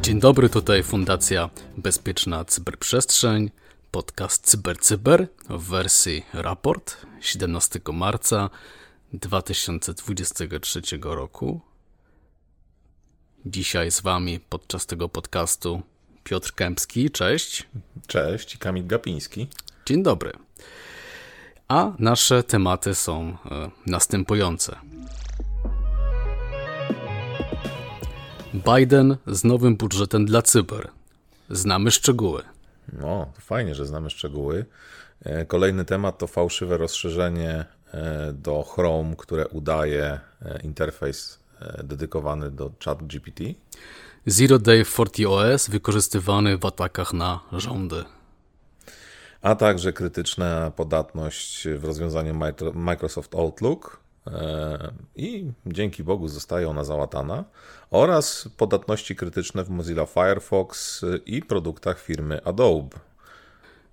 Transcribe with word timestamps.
Dzień 0.00 0.20
dobry, 0.20 0.48
tutaj 0.48 0.82
Fundacja 0.82 1.50
Bezpieczna 1.76 2.44
Cyberprzestrzeń, 2.44 3.50
podcast 3.90 4.50
CyberCyber 4.50 5.28
w 5.48 5.68
wersji 5.68 6.22
raport 6.32 6.96
17 7.20 7.80
marca 7.92 8.50
2023 9.12 10.82
roku. 11.02 11.60
Dzisiaj 13.46 13.90
z 13.90 14.00
Wami 14.00 14.40
podczas 14.40 14.86
tego 14.86 15.08
podcastu 15.08 15.82
Piotr 16.24 16.52
Kępski, 16.54 17.10
cześć. 17.10 17.66
Cześć, 18.06 18.58
Kamil 18.58 18.86
Gapiński. 18.86 19.48
Dzień 19.86 20.02
dobry. 20.02 20.32
A 21.68 21.92
nasze 21.98 22.42
tematy 22.42 22.94
są 22.94 23.36
e, 23.50 23.70
następujące. 23.86 24.76
Biden 28.54 29.16
z 29.26 29.44
nowym 29.44 29.76
budżetem 29.76 30.26
dla 30.26 30.42
cyber. 30.42 30.88
Znamy 31.50 31.90
szczegóły. 31.90 32.42
No, 32.92 33.32
fajnie, 33.40 33.74
że 33.74 33.86
znamy 33.86 34.10
szczegóły. 34.10 34.64
E, 35.24 35.44
kolejny 35.44 35.84
temat 35.84 36.18
to 36.18 36.26
fałszywe 36.26 36.76
rozszerzenie 36.76 37.64
e, 37.92 38.32
do 38.32 38.62
Chrome, 38.62 39.16
które 39.16 39.48
udaje 39.48 40.20
interfejs 40.62 41.38
dedykowany 41.84 42.50
do 42.50 42.70
ChatGPT. 42.84 43.40
Zero 44.26 44.58
Day 44.58 44.84
40 44.84 45.26
OS 45.26 45.68
wykorzystywany 45.68 46.58
w 46.58 46.64
atakach 46.66 47.12
na 47.12 47.40
rządy. 47.52 48.04
A 49.42 49.54
także 49.54 49.92
krytyczna 49.92 50.72
podatność 50.76 51.68
w 51.68 51.84
rozwiązaniu 51.84 52.34
Microsoft 52.74 53.34
Outlook, 53.34 54.04
E, 54.26 54.92
i 55.16 55.52
dzięki 55.66 56.04
Bogu 56.04 56.28
zostaje 56.28 56.68
ona 56.68 56.84
załatana, 56.84 57.44
oraz 57.90 58.48
podatności 58.56 59.16
krytyczne 59.16 59.64
w 59.64 59.70
Mozilla 59.70 60.06
Firefox 60.06 61.04
i 61.26 61.42
produktach 61.42 62.00
firmy 62.00 62.44
Adobe. 62.44 62.98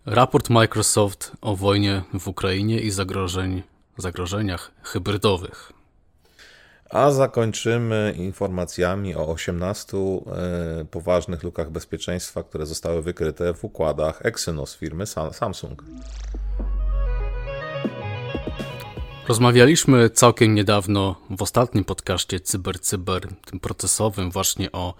Raport 0.06 0.50
Microsoft 0.50 1.32
o 1.42 1.56
wojnie 1.56 2.04
w 2.20 2.28
Ukrainie 2.28 2.80
i 2.80 2.92
zagrożeń, 2.92 3.64
zagrożeniach 3.98 4.72
hybrydowych. 4.84 5.73
A 6.92 7.11
zakończymy 7.11 8.14
informacjami 8.17 9.16
o 9.16 9.28
18 9.28 9.97
e, 9.97 10.86
poważnych 10.86 11.44
lukach 11.44 11.70
bezpieczeństwa, 11.70 12.44
które 12.44 12.66
zostały 12.66 13.02
wykryte 13.02 13.53
w 13.53 13.64
układach 13.64 14.25
Exynos 14.25 14.75
firmy 14.75 15.06
Samsung. 15.31 15.83
Rozmawialiśmy 19.28 20.09
całkiem 20.09 20.56
niedawno 20.56 21.16
w 21.30 21.42
ostatnim 21.42 21.83
podcaście 21.83 22.39
Cyber 22.39 22.80
Cyber, 22.80 23.28
tym 23.45 23.59
procesowym, 23.59 24.31
właśnie 24.31 24.72
o 24.72 24.94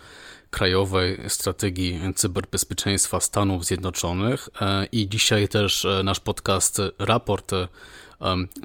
krajowej 0.50 1.20
strategii 1.28 2.02
cyberbezpieczeństwa 2.16 3.20
Stanów 3.20 3.66
Zjednoczonych. 3.66 4.50
E, 4.62 4.86
I 4.86 5.10
dzisiaj 5.10 5.48
też 5.48 5.86
e, 5.86 6.04
nasz 6.04 6.20
podcast, 6.20 6.78
raport, 7.00 7.52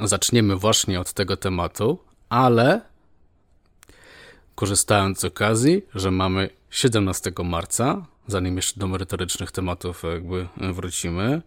zaczniemy 0.04 0.56
właśnie 0.56 1.00
od 1.00 1.12
tego 1.12 1.36
tematu, 1.36 1.98
ale 2.28 2.95
korzystając 4.56 5.20
z 5.20 5.24
okazji, 5.24 5.82
że 5.94 6.10
mamy 6.10 6.50
17 6.70 7.32
marca, 7.44 8.06
zanim 8.26 8.56
jeszcze 8.56 8.80
do 8.80 8.86
merytorycznych 8.86 9.52
tematów 9.52 10.02
jakby 10.12 10.48
wrócimy, 10.56 11.42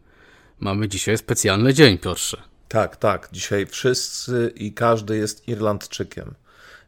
mamy 0.59 0.88
dzisiaj 0.88 1.17
specjalny 1.17 1.73
dzień, 1.73 1.97
Piotrze. 1.97 2.41
Tak, 2.67 2.95
tak. 2.95 3.30
Dzisiaj 3.31 3.65
wszyscy 3.65 4.53
i 4.55 4.73
każdy 4.73 5.17
jest 5.17 5.47
Irlandczykiem. 5.47 6.33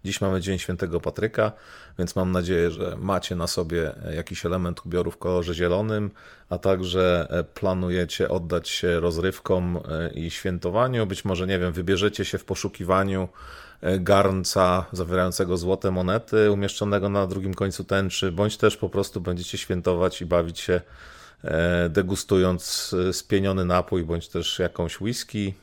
Dziś 0.05 0.21
mamy 0.21 0.41
Dzień 0.41 0.59
Świętego 0.59 1.01
Patryka, 1.01 1.51
więc 1.99 2.15
mam 2.15 2.31
nadzieję, 2.31 2.71
że 2.71 2.95
macie 2.99 3.35
na 3.35 3.47
sobie 3.47 3.91
jakiś 4.15 4.45
element 4.45 4.85
ubioru 4.85 5.11
w 5.11 5.17
kolorze 5.17 5.53
zielonym, 5.53 6.11
a 6.49 6.57
także 6.57 7.27
planujecie 7.53 8.29
oddać 8.29 8.69
się 8.69 8.99
rozrywkom 8.99 9.79
e, 9.89 10.13
i 10.13 10.31
świętowaniu. 10.31 11.07
Być 11.07 11.25
może, 11.25 11.47
nie 11.47 11.59
wiem, 11.59 11.73
wybierzecie 11.73 12.25
się 12.25 12.37
w 12.37 12.45
poszukiwaniu 12.45 13.29
e, 13.81 13.99
garnca 13.99 14.85
zawierającego 14.91 15.57
złote 15.57 15.91
monety 15.91 16.51
umieszczonego 16.51 17.09
na 17.09 17.27
drugim 17.27 17.53
końcu 17.53 17.83
tęczy, 17.83 18.31
bądź 18.31 18.57
też 18.57 18.77
po 18.77 18.89
prostu 18.89 19.21
będziecie 19.21 19.57
świętować 19.57 20.21
i 20.21 20.25
bawić 20.25 20.59
się 20.59 20.81
e, 21.43 21.89
degustując 21.89 22.95
spieniony 23.11 23.65
napój, 23.65 24.03
bądź 24.03 24.27
też 24.27 24.59
jakąś 24.59 25.01
whisky, 25.01 25.53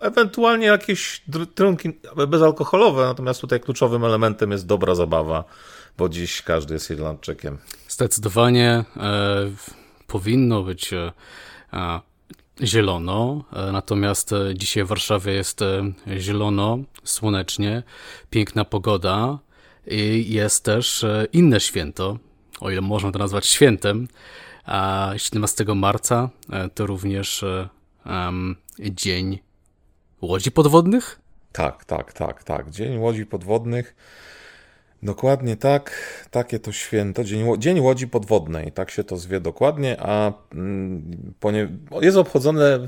ewentualnie 0.00 0.66
jakieś 0.66 1.22
trunki 1.54 1.92
bezalkoholowe, 2.28 3.04
natomiast 3.04 3.40
tutaj 3.40 3.60
kluczowym 3.60 4.04
elementem 4.04 4.50
jest 4.50 4.66
dobra 4.66 4.94
zabawa, 4.94 5.44
bo 5.98 6.08
dziś 6.08 6.42
każdy 6.42 6.74
jest 6.74 6.90
Irlandczykiem. 6.90 7.58
Zdecydowanie 7.88 8.84
e, 8.96 9.50
powinno 10.06 10.62
być 10.62 10.92
e, 10.92 11.12
zielono, 12.62 13.44
e, 13.52 13.72
natomiast 13.72 14.32
e, 14.32 14.54
dzisiaj 14.54 14.84
w 14.84 14.86
Warszawie 14.86 15.32
jest 15.32 15.62
e, 15.62 15.92
zielono, 16.18 16.78
słonecznie, 17.04 17.82
piękna 18.30 18.64
pogoda 18.64 19.38
i 19.86 20.32
jest 20.32 20.64
też 20.64 21.04
inne 21.32 21.60
święto, 21.60 22.18
o 22.60 22.70
ile 22.70 22.80
można 22.80 23.12
to 23.12 23.18
nazwać 23.18 23.46
świętem, 23.46 24.08
a 24.64 25.12
17 25.16 25.64
marca 25.74 26.30
to 26.74 26.86
również 26.86 27.44
dzień 28.78 29.38
Łodzi 30.24 30.50
podwodnych? 30.50 31.20
Tak, 31.52 31.84
tak, 31.84 32.12
tak, 32.12 32.44
tak. 32.44 32.70
Dzień 32.70 32.98
Łodzi 32.98 33.26
Podwodnych. 33.26 33.96
Dokładnie 35.02 35.56
tak, 35.56 35.92
takie 36.30 36.58
to 36.58 36.72
święto. 36.72 37.24
Dzień, 37.24 37.46
Dzień 37.58 37.80
Łodzi 37.80 38.08
Podwodnej, 38.08 38.72
tak 38.72 38.90
się 38.90 39.04
to 39.04 39.16
zwie 39.16 39.40
dokładnie, 39.40 39.96
a 40.00 40.32
mm, 40.52 41.34
jest 42.00 42.16
obchodzone 42.16 42.78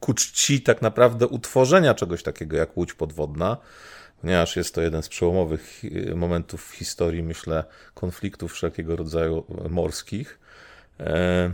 ku 0.00 0.14
czci 0.14 0.62
tak 0.62 0.82
naprawdę 0.82 1.26
utworzenia 1.26 1.94
czegoś 1.94 2.22
takiego 2.22 2.56
jak 2.56 2.76
Łódź 2.76 2.94
Podwodna, 2.94 3.56
ponieważ 4.20 4.56
jest 4.56 4.74
to 4.74 4.80
jeden 4.80 5.02
z 5.02 5.08
przełomowych 5.08 5.84
y, 5.84 6.14
momentów 6.14 6.68
w 6.68 6.74
historii, 6.74 7.22
myślę, 7.22 7.64
konfliktów 7.94 8.52
wszelkiego 8.52 8.96
rodzaju 8.96 9.44
morskich. 9.70 10.38
E, 11.00 11.50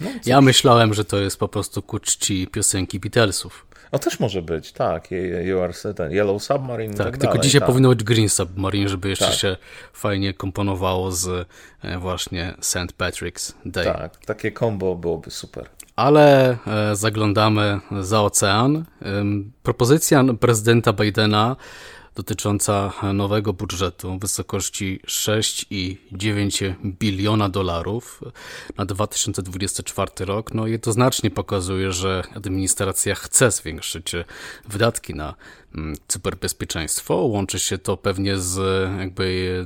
no, 0.00 0.10
ja 0.26 0.40
myślałem, 0.40 0.94
że 0.94 1.04
to 1.04 1.18
jest 1.18 1.38
po 1.38 1.48
prostu 1.48 1.82
ku 1.82 1.98
czci 1.98 2.46
piosenki 2.46 3.00
Beatlesów. 3.00 3.66
No 3.92 3.98
też 3.98 4.20
może 4.20 4.42
być, 4.42 4.72
tak. 4.72 5.08
You 5.44 5.60
are 5.60 5.94
ten 5.94 6.12
Yellow 6.12 6.42
Submarine. 6.42 6.94
Tak, 6.94 7.06
tak 7.06 7.16
tylko 7.18 7.34
dalej, 7.34 7.42
dzisiaj 7.42 7.60
tak. 7.60 7.66
powinno 7.66 7.88
być 7.88 8.04
Green 8.04 8.28
Submarine, 8.28 8.88
żeby 8.88 9.08
jeszcze 9.08 9.26
tak. 9.26 9.34
się 9.34 9.56
fajnie 9.92 10.34
komponowało 10.34 11.12
z 11.12 11.48
e, 11.82 11.98
właśnie 11.98 12.54
St. 12.60 12.76
Patrick's 12.98 13.52
Day. 13.64 13.84
Tak, 13.84 14.16
takie 14.16 14.52
combo 14.52 14.96
byłoby 14.96 15.30
super. 15.30 15.68
Ale 15.96 16.56
e, 16.66 16.96
zaglądamy 16.96 17.80
za 18.00 18.22
ocean. 18.22 18.84
Propozycja 19.62 20.24
prezydenta 20.40 20.92
Bidena 20.92 21.56
dotycząca 22.14 22.92
nowego 23.14 23.52
budżetu 23.52 24.18
w 24.18 24.20
wysokości 24.20 25.00
6,9 25.06 26.74
biliona 26.84 27.48
dolarów 27.48 28.20
na 28.76 28.86
2024 28.86 30.24
rok, 30.24 30.54
no 30.54 30.66
jednoznacznie 30.66 31.30
pokazuje, 31.30 31.92
że 31.92 32.22
administracja 32.34 33.14
chce 33.14 33.50
zwiększyć 33.50 34.12
wydatki 34.68 35.14
na 35.14 35.34
mm, 35.74 35.96
cyberbezpieczeństwo. 36.08 37.14
Łączy 37.14 37.58
się 37.58 37.78
to 37.78 37.96
pewnie 37.96 38.38
z 38.38 38.60
jakby 38.98 39.64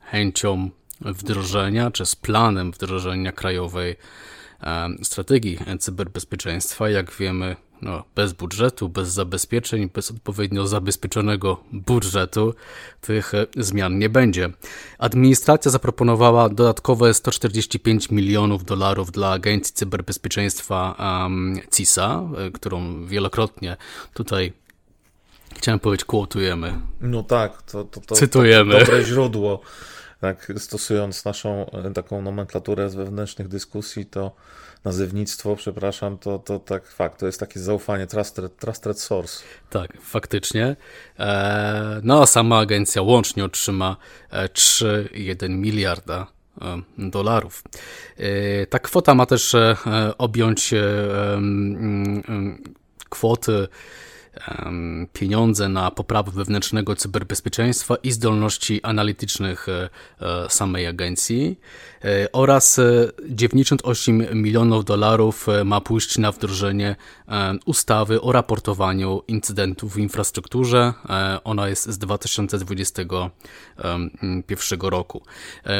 chęcią 0.00 0.70
wdrożenia, 1.00 1.90
czy 1.90 2.06
z 2.06 2.16
planem 2.16 2.72
wdrożenia 2.72 3.32
krajowej 3.32 3.96
strategii 5.02 5.58
cyberbezpieczeństwa. 5.78 6.90
Jak 6.90 7.12
wiemy, 7.12 7.56
no, 7.82 8.04
bez 8.14 8.32
budżetu, 8.32 8.88
bez 8.88 9.08
zabezpieczeń, 9.08 9.90
bez 9.94 10.10
odpowiednio 10.10 10.66
zabezpieczonego 10.66 11.60
budżetu 11.72 12.54
tych 13.00 13.34
e, 13.34 13.46
zmian 13.56 13.98
nie 13.98 14.08
będzie. 14.08 14.50
Administracja 14.98 15.70
zaproponowała 15.70 16.48
dodatkowe 16.48 17.14
145 17.14 18.10
milionów 18.10 18.64
dolarów 18.64 19.12
dla 19.12 19.30
Agencji 19.30 19.74
Cyberbezpieczeństwa 19.74 20.96
um, 21.22 21.60
CISA, 21.76 22.22
e, 22.36 22.50
którą 22.50 23.06
wielokrotnie 23.06 23.76
tutaj 24.14 24.52
chciałem 25.56 25.80
powiedzieć, 25.80 26.04
quotujemy. 26.04 26.74
No 27.00 27.22
tak, 27.22 27.62
to, 27.62 27.84
to, 27.84 28.00
to 28.00 28.14
cytujemy. 28.14 28.72
To 28.72 28.78
dobre 28.80 29.04
źródło. 29.04 29.60
Tak, 30.20 30.52
stosując 30.58 31.24
naszą 31.24 31.70
e, 31.70 31.90
taką 31.90 32.22
nomenklaturę 32.22 32.90
z 32.90 32.94
wewnętrznych 32.94 33.48
dyskusji, 33.48 34.06
to 34.06 34.32
nazewnictwo, 34.86 35.56
przepraszam, 35.56 36.18
to, 36.18 36.38
to 36.38 36.58
tak 36.58 36.86
fakt, 36.86 37.20
to 37.20 37.26
jest 37.26 37.40
takie 37.40 37.60
zaufanie, 37.60 38.06
trusted, 38.06 38.56
trusted 38.56 39.00
source. 39.00 39.42
Tak, 39.70 40.00
faktycznie. 40.00 40.76
E, 41.18 42.00
no 42.02 42.22
a 42.22 42.26
sama 42.26 42.58
agencja 42.58 43.02
łącznie 43.02 43.44
otrzyma 43.44 43.96
3,1 44.32 45.50
miliarda 45.50 46.26
dolarów. 46.98 47.62
Ta 48.70 48.78
kwota 48.78 49.14
ma 49.14 49.26
też 49.26 49.56
objąć 50.18 50.74
kwoty 53.08 53.68
pieniądze 55.12 55.68
na 55.68 55.90
poprawę 55.90 56.30
wewnętrznego 56.30 56.96
cyberbezpieczeństwa 56.96 57.96
i 58.02 58.12
zdolności 58.12 58.82
analitycznych 58.82 59.68
e, 59.68 59.88
e, 60.20 60.50
samej 60.50 60.86
agencji 60.86 61.60
e, 62.04 62.32
oraz 62.32 62.80
98 63.28 64.42
milionów 64.42 64.84
dolarów 64.84 65.46
ma 65.64 65.80
pójść 65.80 66.18
na 66.18 66.32
wdrożenie 66.32 66.96
ustawy 67.64 68.20
o 68.20 68.32
raportowaniu 68.32 69.22
incydentów 69.28 69.94
w 69.94 69.98
infrastrukturze. 69.98 70.92
Ona 71.44 71.68
jest 71.68 71.90
z 71.90 71.98
2021 71.98 74.80
roku. 74.80 75.22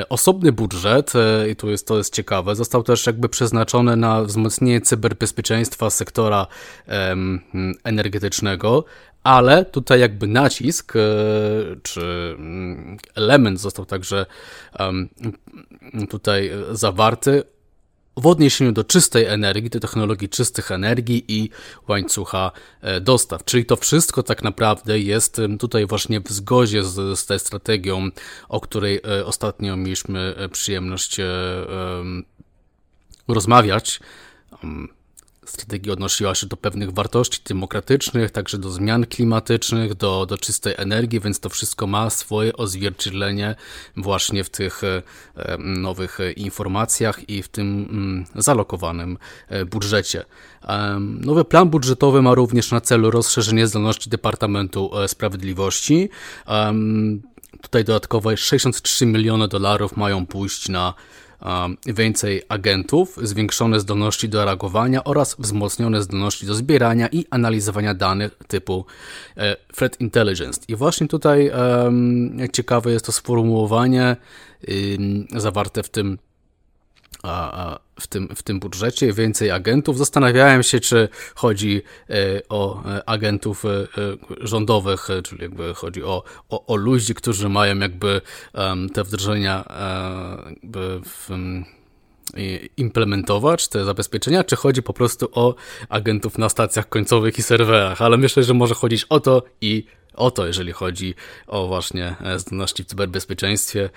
Osobny 0.09 0.52
budżet, 0.52 1.12
i 1.52 1.56
tu 1.56 1.70
jest, 1.70 1.87
to 1.87 1.99
jest 1.99 2.14
ciekawe, 2.14 2.56
został 2.56 2.82
też 2.82 3.06
jakby 3.06 3.29
przeznaczony 3.29 3.97
na 3.97 4.25
wzmocnienie 4.25 4.81
cyberbezpieczeństwa 4.81 5.91
sektora 5.91 6.47
energetycznego 7.85 8.45
ale 9.26 9.64
tutaj 9.64 10.00
jakby 10.00 10.26
nacisk 10.26 10.96
e, 10.96 11.00
czy 11.82 12.37
mm, 12.38 12.96
element 13.14 13.60
został 13.60 13.87
także 13.87 14.26
tutaj 16.10 16.50
zawarty 16.70 17.43
w 18.16 18.26
odniesieniu 18.26 18.72
do 18.72 18.84
czystej 18.84 19.25
energii, 19.25 19.70
do 19.70 19.81
technologii 19.81 20.28
czystych 20.28 20.70
energii 20.70 21.25
i 21.28 21.50
łańcucha 21.88 22.52
e, 22.81 23.00
dostaw. 23.00 23.44
Czyli 23.44 23.64
to 23.64 23.76
wszystko 23.76 24.22
tak 24.22 24.43
naprawdę 24.43 24.99
jest 24.99 25.40
tutaj 25.58 25.87
właśnie 25.87 26.20
w 26.20 26.28
zgodzie 26.28 26.82
z, 26.82 27.19
z 27.19 27.26
tą 27.26 27.38
strategią, 27.38 28.08
o 28.49 28.60
której 28.60 29.00
e, 29.19 29.26
ostatnio 29.26 29.76
mieliśmy 29.76 30.34
przyjemność 30.52 31.16
rozmawiać 33.28 34.00
strategia 35.46 35.93
odnosiła 35.93 36.34
się 36.34 36.46
do 36.46 36.56
pewnych 36.56 36.93
wartości 36.93 37.40
demokratycznych, 37.48 38.31
także 38.31 38.58
do 38.58 38.70
zmian 38.70 39.06
klimatycznych, 39.06 39.94
do, 39.94 40.26
do 40.26 40.38
czystej 40.38 40.75
energii, 40.76 41.20
więc 41.20 41.40
to 41.40 41.48
wszystko 41.48 41.87
ma 41.87 42.10
swoje 42.10 42.56
odzwierciedlenie 42.56 43.54
właśnie 43.96 44.44
w 44.44 44.50
tych 44.50 44.84
e, 44.84 45.02
nowych 45.58 46.19
informacjach 46.37 47.28
i 47.28 47.43
w 47.43 47.48
tym 47.48 48.25
zalokowanym 48.34 49.19
e, 49.48 49.64
budżecie. 49.64 50.25
Nowy 51.00 51.44
plan 51.44 51.69
budżetowy 51.69 52.22
ma 52.22 52.34
również 52.34 52.70
na 52.70 52.81
celu 52.81 53.10
rozszerzenie 53.10 53.66
zdolności 53.66 54.10
Departamentu 54.10 54.90
e, 54.99 55.08
Sprawiedliwości. 55.08 56.08
Tutaj 57.62 57.84
dodatkowo 57.84 58.37
63 58.37 59.06
miliony 59.06 59.49
dolarów 59.49 59.96
mają 59.96 60.26
pójść 60.26 60.69
na 60.69 60.94
więcej 61.87 62.43
agentów, 62.49 63.19
zwiększone 63.23 63.81
zdolności 63.81 64.29
do 64.29 64.44
reagowania 64.44 65.05
oraz 65.05 65.37
wzmocnione 65.38 66.03
zdolności 66.03 66.47
do 66.47 66.55
zbierania 66.55 67.09
i 67.09 67.25
analizowania 67.31 67.94
danych 67.94 68.38
typu 68.49 68.85
e, 69.37 69.56
threat 69.75 70.00
intelligence. 70.00 70.61
I 70.69 70.77
właśnie 70.77 71.09
tutaj 71.09 71.50
ciekawe 72.53 72.93
jest 72.93 73.06
to 73.06 73.12
sformułowanie 73.12 74.17
zawarte 75.37 75.83
w 75.83 75.88
tym 75.88 76.19
w 78.00 78.06
tym, 78.06 78.28
w 78.37 78.43
tym 78.43 78.60
budżecie, 78.60 79.12
więcej 79.12 79.50
agentów. 79.50 79.98
Zastanawiałem 79.98 80.62
się, 80.62 80.81
czy 80.81 81.08
chodzi 81.34 81.82
e, 82.10 82.14
o 82.48 82.84
e, 82.84 83.08
agentów 83.08 83.64
e, 83.64 83.69
rządowych, 84.40 85.08
czyli 85.25 85.43
jakby 85.43 85.75
chodzi 85.75 86.02
o, 86.02 86.22
o, 86.48 86.66
o 86.66 86.76
ludzi, 86.76 87.14
którzy 87.14 87.48
mają 87.48 87.78
jakby 87.78 88.20
te 88.94 89.04
wdrożenia 89.04 89.64
jakby 90.46 91.00
w, 91.04 91.31
implementować 92.76 93.69
te 93.69 93.84
zabezpieczenia, 93.84 94.44
czy 94.44 94.56
chodzi 94.56 94.82
po 94.82 94.92
prostu 94.92 95.28
o 95.32 95.54
agentów 95.88 96.38
na 96.38 96.49
stacjach 96.49 96.88
końcowych 96.88 97.38
i 97.38 97.42
serwerach, 97.42 98.02
ale 98.02 98.16
myślę, 98.16 98.42
że 98.42 98.54
może 98.54 98.75
chodzić 98.75 99.04
o 99.04 99.20
to 99.20 99.42
i 99.60 99.87
o 100.16 100.30
to, 100.30 100.46
jeżeli 100.46 100.72
chodzi 100.72 101.14
o 101.46 101.66
właśnie 101.66 102.16
e, 102.24 102.38
zdolności 102.38 102.84
w 102.84 102.86
cyberbezpieczeństwie. 102.86 103.90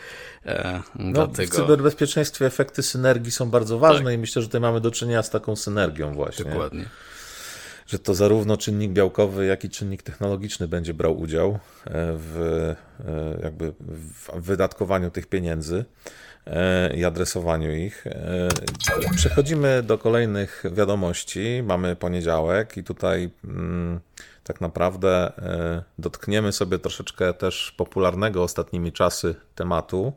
E, 0.46 0.82
no, 0.96 1.14
dlatego... 1.14 1.52
W 1.52 1.56
cyberbezpieczeństwie 1.56 2.46
efekty 2.46 2.84
synergii 2.84 3.32
są 3.32 3.50
bardzo 3.50 3.80
ważne 3.80 4.06
tak. 4.06 4.14
i 4.14 4.18
myślę, 4.18 4.42
że 4.42 4.48
tutaj 4.48 4.62
mamy 4.62 4.82
do 4.82 4.92
czynienia 4.92 5.24
z 5.24 5.30
taką 5.30 5.56
synergią 5.56 6.14
właśnie. 6.14 6.46
Dokładnie. 6.46 6.86
Że 7.88 8.00
to 8.00 8.14
zarówno 8.14 8.58
czynnik 8.58 8.92
białkowy, 8.92 9.46
jak 9.46 9.64
i 9.64 9.70
czynnik 9.70 10.04
technologiczny 10.04 10.68
będzie 10.68 10.94
brał 10.94 11.20
udział 11.20 11.50
e, 11.50 11.58
w, 11.94 12.76
jakby 13.44 13.74
w 13.80 14.42
wydatkowaniu 14.42 15.12
tych 15.12 15.28
pieniędzy 15.28 15.86
i 16.96 17.06
adresowaniu 17.06 17.76
ich. 17.76 18.06
Przechodzimy 19.16 19.84
do 19.84 19.98
kolejnych 19.98 20.64
wiadomości. 20.72 21.64
Mamy 21.64 21.96
poniedziałek 21.96 22.78
i 22.78 22.84
tutaj 22.84 23.30
mm, 23.44 24.00
tak 24.50 24.62
naprawdę 24.62 25.38
e, 25.38 25.84
dotkniemy 26.00 26.52
sobie 26.52 26.80
troszeczkę 26.80 27.34
też 27.34 27.74
popularnego 27.78 28.44
ostatnimi 28.44 28.92
czasy 28.92 29.36
tematu, 29.56 30.14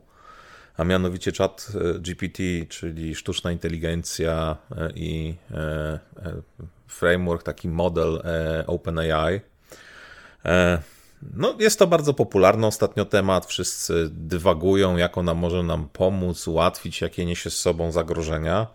a 0.77 0.83
mianowicie 0.83 1.31
chat 1.31 1.67
e, 1.75 1.99
GPT, 1.99 2.43
czyli 2.69 3.15
sztuczna 3.15 3.51
inteligencja 3.51 4.55
e, 4.77 4.91
i 4.95 5.35
framework, 6.87 7.43
taki 7.43 7.67
model 7.67 8.21
OpenAI. 8.67 9.41
No, 11.33 11.55
jest 11.59 11.79
to 11.79 11.87
bardzo 11.87 12.13
popularny 12.13 12.67
ostatnio 12.67 13.05
temat. 13.05 13.45
Wszyscy 13.45 14.09
dywagują, 14.11 14.97
jak 14.97 15.17
ona 15.17 15.33
może 15.33 15.63
nam 15.63 15.89
pomóc, 15.93 16.47
ułatwić, 16.47 17.01
jakie 17.01 17.25
niesie 17.25 17.49
z 17.49 17.57
sobą 17.57 17.91
zagrożenia. 17.91 18.67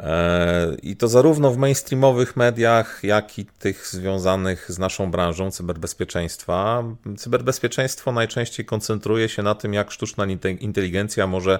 E, 0.00 0.76
I 0.82 0.96
to 0.96 1.08
zarówno 1.08 1.50
w 1.50 1.56
mainstreamowych 1.56 2.36
mediach, 2.36 3.00
jak 3.02 3.38
i 3.38 3.46
tych 3.46 3.86
związanych 3.86 4.72
z 4.72 4.78
naszą 4.78 5.10
branżą 5.10 5.50
cyberbezpieczeństwa. 5.50 6.84
Cyberbezpieczeństwo 7.16 8.12
najczęściej 8.12 8.66
koncentruje 8.66 9.28
się 9.28 9.42
na 9.42 9.54
tym, 9.54 9.74
jak 9.74 9.90
sztuczna 9.90 10.26
inteligencja 10.60 11.26
może 11.26 11.58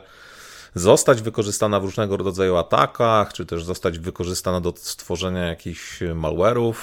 zostać 0.75 1.23
wykorzystana 1.23 1.81
w 1.81 1.85
różnego 1.85 2.17
rodzaju 2.17 2.57
atakach, 2.57 3.33
czy 3.33 3.47
też 3.47 3.65
zostać 3.65 3.99
wykorzystana 3.99 4.61
do 4.61 4.75
stworzenia 4.77 5.47
jakichś 5.47 6.01
malware'ów, 6.03 6.75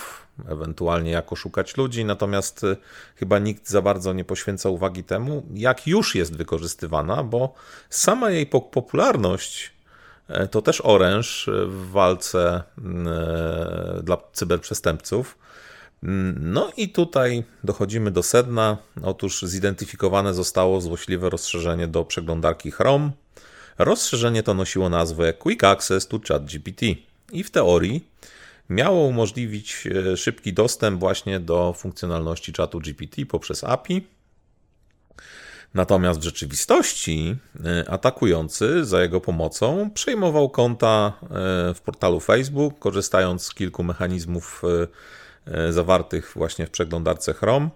ewentualnie 0.48 1.12
jako 1.12 1.36
szukać 1.36 1.77
ludzi, 1.77 2.06
natomiast 2.06 2.63
y, 2.63 2.77
chyba 3.15 3.39
nikt 3.39 3.69
za 3.69 3.81
bardzo 3.81 4.13
nie 4.13 4.25
poświęca 4.25 4.69
uwagi 4.69 5.04
temu, 5.04 5.44
jak 5.54 5.88
już 5.88 6.15
jest 6.15 6.36
wykorzystywana, 6.36 7.24
bo 7.24 7.54
sama 7.89 8.30
jej 8.30 8.45
popularność 8.45 9.76
to 10.51 10.62
też 10.62 10.81
oręż 10.81 11.47
e, 11.47 11.65
w 11.65 11.91
walce 11.91 12.63
e, 12.77 14.04
dla 14.04 14.18
cyberprzestępców. 14.33 15.37
Mm, 16.04 16.35
no 16.54 16.71
i 16.78 16.90
tutaj 16.90 17.44
dochodzimy 17.63 18.11
do 18.11 18.23
sedna. 18.23 18.78
Otóż 19.04 19.42
zidentyfikowane 19.42 20.33
zostało 20.33 20.81
złośliwe 20.81 21.30
rozszerzenie 21.30 21.87
do 21.87 22.06
przeglądarki 22.06 22.71
Chrome. 22.71 23.11
Rozszerzenie 23.78 24.44
to 24.44 24.54
nosiło 24.54 24.90
nazwę 24.90 25.33
Quick 25.33 25.63
Access 25.63 26.07
to 26.07 26.19
ChatGPT 26.28 26.81
i 27.31 27.44
w 27.44 27.52
teorii 27.52 28.07
miało 28.69 29.04
umożliwić 29.06 29.87
szybki 30.16 30.54
dostęp 30.54 30.99
właśnie 30.99 31.40
do 31.40 31.73
funkcjonalności 31.73 32.54
czatu 32.54 32.80
GPT 32.80 33.25
poprzez 33.25 33.63
API 33.63 34.07
Natomiast 35.78 36.19
w 36.19 36.24
rzeczywistości 36.24 37.36
e, 37.66 37.92
atakujący 37.92 38.86
za 38.86 39.02
jego 39.02 39.22
pomocą 39.22 39.90
przejmował 39.94 40.50
konta 40.50 41.14
e, 41.24 41.28
w 41.74 41.81
portalu 41.86 42.19
Facebook, 42.19 42.80
korzystając 42.80 43.44
z 43.44 43.54
kilku 43.54 43.84
mechanizmów 43.84 44.62
e, 45.46 45.74
zawartych 45.74 46.31
właśnie 46.36 46.66
w 46.66 46.69
przeglądarce 46.69 47.34
Chrome 47.34 47.69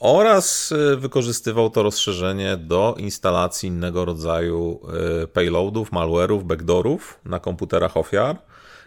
oraz 0.00 0.74
wykorzystywał 0.96 1.70
to 1.70 1.82
rozszerzenie 1.82 2.56
do 2.56 2.94
instalacji 2.98 3.68
innego 3.68 4.04
rodzaju 4.04 4.80
payloadów, 5.32 5.90
malware'ów, 5.90 6.42
backdoorów 6.42 7.20
na 7.24 7.40
komputerach 7.40 7.96
ofiar. 7.96 8.36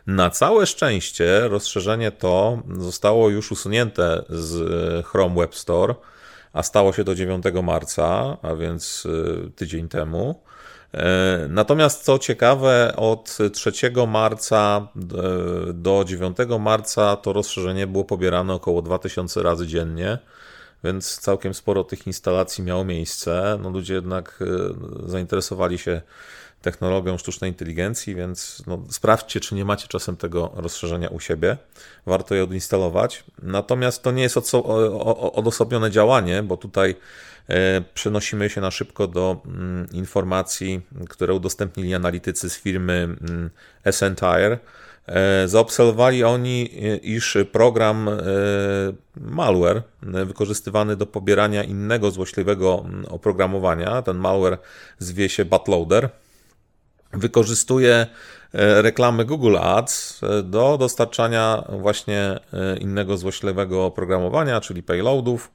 Na 0.07 0.29
całe 0.29 0.65
szczęście 0.65 1.47
rozszerzenie 1.47 2.11
to 2.11 2.59
zostało 2.79 3.29
już 3.29 3.51
usunięte 3.51 4.23
z 4.29 5.05
Chrome 5.05 5.35
Web 5.35 5.55
Store 5.55 5.95
a 6.53 6.63
stało 6.63 6.93
się 6.93 7.03
to 7.03 7.15
9 7.15 7.43
marca, 7.63 8.37
a 8.41 8.55
więc 8.55 9.05
y, 9.05 9.51
tydzień 9.55 9.87
temu. 9.87 10.43
E, 10.93 11.47
natomiast 11.49 12.03
co 12.03 12.19
ciekawe, 12.19 12.93
od 12.95 13.37
3 13.53 13.71
marca 14.07 14.87
e, 14.95 15.73
do 15.73 16.03
9 16.07 16.37
marca 16.59 17.15
to 17.15 17.33
rozszerzenie 17.33 17.87
było 17.87 18.03
pobierane 18.03 18.53
około 18.53 18.81
2000 18.81 19.43
razy 19.43 19.67
dziennie, 19.67 20.17
więc 20.83 21.19
całkiem 21.19 21.53
sporo 21.53 21.83
tych 21.83 22.07
instalacji 22.07 22.63
miało 22.63 22.85
miejsce. 22.85 23.59
No 23.63 23.69
ludzie 23.69 23.93
jednak 23.93 24.39
e, 24.41 25.09
zainteresowali 25.09 25.77
się 25.77 26.01
technologią 26.63 27.17
sztucznej 27.17 27.51
inteligencji, 27.51 28.15
więc 28.15 28.63
no, 28.67 28.83
sprawdźcie, 28.89 29.39
czy 29.39 29.55
nie 29.55 29.65
macie 29.65 29.87
czasem 29.87 30.17
tego 30.17 30.51
rozszerzenia 30.55 31.09
u 31.09 31.19
siebie. 31.19 31.57
Warto 32.05 32.35
je 32.35 32.43
odinstalować. 32.43 33.23
Natomiast 33.41 34.03
to 34.03 34.11
nie 34.11 34.23
jest 34.23 34.37
odosobnione 35.33 35.91
działanie, 35.91 36.43
bo 36.43 36.57
tutaj 36.57 36.95
e, 37.49 37.81
przenosimy 37.93 38.49
się 38.49 38.61
na 38.61 38.71
szybko 38.71 39.07
do 39.07 39.41
mm, 39.45 39.87
informacji, 39.91 40.81
które 41.09 41.33
udostępnili 41.33 41.95
analitycy 41.95 42.49
z 42.49 42.57
firmy 42.57 42.93
mm, 42.93 43.49
SNTire. 43.91 44.57
E, 45.07 45.47
zaobserwowali 45.47 46.23
oni, 46.23 46.69
e, 46.83 46.97
iż 46.97 47.37
program 47.51 48.09
malware 49.15 49.81
wykorzystywany 50.01 50.95
do 50.95 51.05
pobierania 51.05 51.63
innego 51.63 52.11
złośliwego 52.11 52.83
mm, 52.85 53.05
oprogramowania, 53.05 54.01
ten 54.01 54.17
malware 54.17 54.57
zwie 54.99 55.29
się 55.29 55.45
Bootloader, 55.45 56.09
wykorzystuje 57.13 58.07
e, 58.53 58.81
reklamy 58.81 59.25
Google 59.25 59.57
Ads 59.57 60.23
e, 60.23 60.43
do 60.43 60.77
dostarczania 60.77 61.63
właśnie 61.69 62.39
e, 62.53 62.77
innego 62.77 63.17
złośliwego 63.17 63.85
oprogramowania, 63.85 64.61
czyli 64.61 64.83
payloadów. 64.83 65.51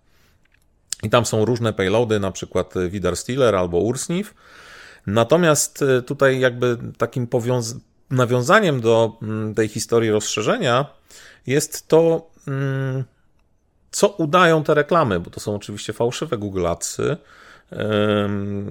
I 1.02 1.10
tam 1.10 1.26
są 1.26 1.44
różne 1.44 1.72
payloady, 1.72 2.20
na 2.20 2.30
przykład 2.30 2.74
Vidar 2.88 3.16
Stealer 3.16 3.56
albo 3.56 3.78
Ursnif. 3.78 4.34
Natomiast 5.06 5.84
tutaj 6.06 6.40
jakby 6.40 6.78
takim 6.98 7.26
powiąz- 7.26 7.78
nawiązaniem 8.10 8.80
do 8.80 9.16
mm, 9.22 9.54
tej 9.54 9.68
historii 9.68 10.10
rozszerzenia 10.10 10.86
jest 11.46 11.88
to, 11.88 12.30
mm, 12.48 13.04
co 13.90 14.08
udają 14.08 14.64
te 14.64 14.74
reklamy, 14.74 15.20
bo 15.20 15.30
to 15.30 15.40
są 15.40 15.54
oczywiście 15.54 15.92
fałszywe 15.92 16.38
Google 16.38 16.66
Adsy. 16.66 17.16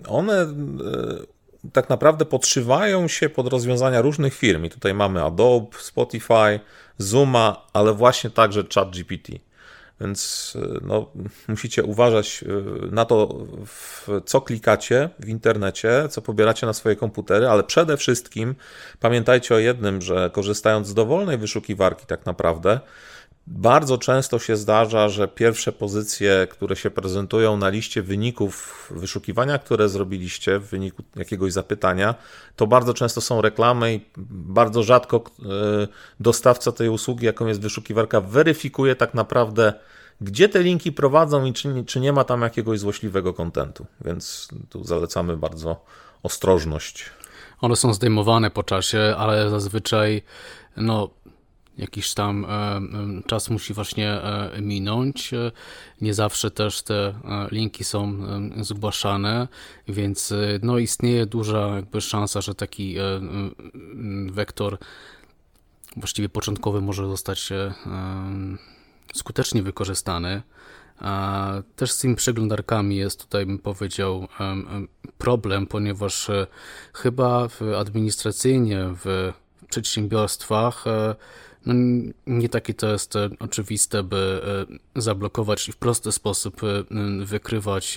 One 0.08 0.48
tak 1.74 1.90
naprawdę 1.90 2.26
podszywają 2.26 3.08
się 3.08 3.30
pod 3.30 3.48
rozwiązania 3.48 4.02
różnych 4.02 4.34
firm. 4.34 4.66
I 4.66 4.70
tutaj 4.70 4.94
mamy 4.94 5.24
Adobe, 5.24 5.68
Spotify, 5.80 6.60
Zooma, 6.98 7.66
ale 7.74 7.94
właśnie 7.94 8.30
także 8.30 8.64
ChatGPT. 8.76 9.32
Więc 10.02 10.54
no, 10.82 11.12
musicie 11.48 11.84
uważać 11.84 12.44
e, 12.44 12.92
na 12.92 13.06
to, 13.06 13.46
co 14.26 14.42
klikacie 14.42 15.10
w 15.20 15.30
internecie, 15.30 16.08
co 16.10 16.22
pobieracie 16.22 16.66
na 16.66 16.74
swoje 16.74 16.96
komputery, 16.96 17.48
ale 17.48 17.64
przede 17.64 17.98
wszystkim 17.98 18.56
pamiętajcie 19.00 19.56
o 19.56 19.60
jednym, 19.60 20.02
że 20.02 20.30
korzystając 20.34 20.88
z 20.88 20.94
dowolnej 20.94 21.38
wyszukiwarki, 21.38 22.06
tak 22.06 22.26
naprawdę, 22.26 22.80
bardzo 23.48 23.98
często 23.98 24.40
się 24.40 24.58
zdarza, 24.58 25.10
że 25.10 25.28
pierwsze 25.28 25.72
pozycje, 25.72 26.48
które 26.52 26.76
się 26.76 26.90
prezentują 26.90 27.58
na 27.58 27.70
liście 27.70 28.02
wyników 28.02 28.88
wyszukiwania, 28.96 29.60
które 29.60 29.90
zrobiliście 29.90 30.60
w 30.60 30.70
wyniku 30.70 31.04
jakiegoś 31.16 31.54
zapytania, 31.54 32.16
to 32.56 32.68
bardzo 32.68 32.94
często 32.94 33.22
są 33.22 33.42
reklamy 33.42 33.94
i 33.94 34.02
bardzo 34.30 34.84
rzadko 34.84 35.18
e, 35.18 35.88
dostawca 36.20 36.72
tej 36.72 36.90
usługi, 36.90 37.26
jaką 37.26 37.48
jest 37.48 37.62
wyszukiwarka, 37.62 38.22
weryfikuje 38.22 38.96
tak 38.96 39.14
naprawdę, 39.14 39.74
gdzie 40.22 40.50
te 40.50 40.64
linki 40.64 40.92
prowadzą 40.92 41.46
i 41.46 41.54
czy, 41.54 41.84
czy 41.86 42.00
nie 42.00 42.14
ma 42.14 42.24
tam 42.24 42.42
jakiegoś 42.42 42.80
złośliwego 42.80 43.34
kontentu. 43.34 43.86
Więc 44.06 44.48
tu 44.70 44.84
zalecamy 44.84 45.38
bardzo 45.38 45.86
ostrożność. 46.24 47.06
One 47.62 47.76
są 47.76 47.94
zdejmowane 47.94 48.52
po 48.52 48.64
czasie, 48.64 49.16
ale 49.18 49.50
zazwyczaj 49.50 50.22
no, 50.78 51.10
jakiś 51.78 52.14
tam 52.14 52.46
e, 52.46 52.48
e, 52.50 52.82
czas 53.26 53.50
musi 53.50 53.74
właśnie 53.74 54.12
e, 54.12 54.62
minąć. 54.62 55.32
Nie 56.02 56.14
zawsze 56.14 56.52
też 56.52 56.82
te 56.82 57.14
linki 57.52 57.84
są 57.84 58.18
zgłaszane, 58.62 59.48
więc 59.88 60.34
no 60.62 60.78
istnieje 60.78 61.26
duża 61.26 61.76
jakby 61.76 62.02
szansa, 62.02 62.42
że 62.42 62.56
taki 62.56 62.96
wektor 64.32 64.78
właściwie 65.98 66.30
początkowy 66.30 66.82
może 66.82 67.08
zostać 67.08 67.50
skutecznie 69.14 69.64
wykorzystany. 69.64 70.42
Też 71.76 71.92
z 71.92 71.98
tymi 71.98 72.16
przeglądarkami 72.16 72.96
jest 72.96 73.22
tutaj, 73.22 73.46
bym 73.46 73.60
powiedział, 73.60 74.28
problem, 75.18 75.68
ponieważ 75.68 76.32
chyba 76.94 77.48
administracyjnie 77.80 78.90
w 79.04 79.34
przedsiębiorstwach 79.70 80.86
no, 81.68 81.74
nie 82.28 82.50
takie 82.50 82.74
to 82.74 82.92
jest 82.92 83.16
e, 83.16 83.30
oczywiste, 83.40 84.04
by 84.04 84.42
e, 84.96 85.02
zablokować 85.02 85.70
i 85.70 85.72
w 85.72 85.78
prosty 85.78 86.12
sposób 86.12 86.62
e, 86.64 86.84
wykrywać 87.26 87.96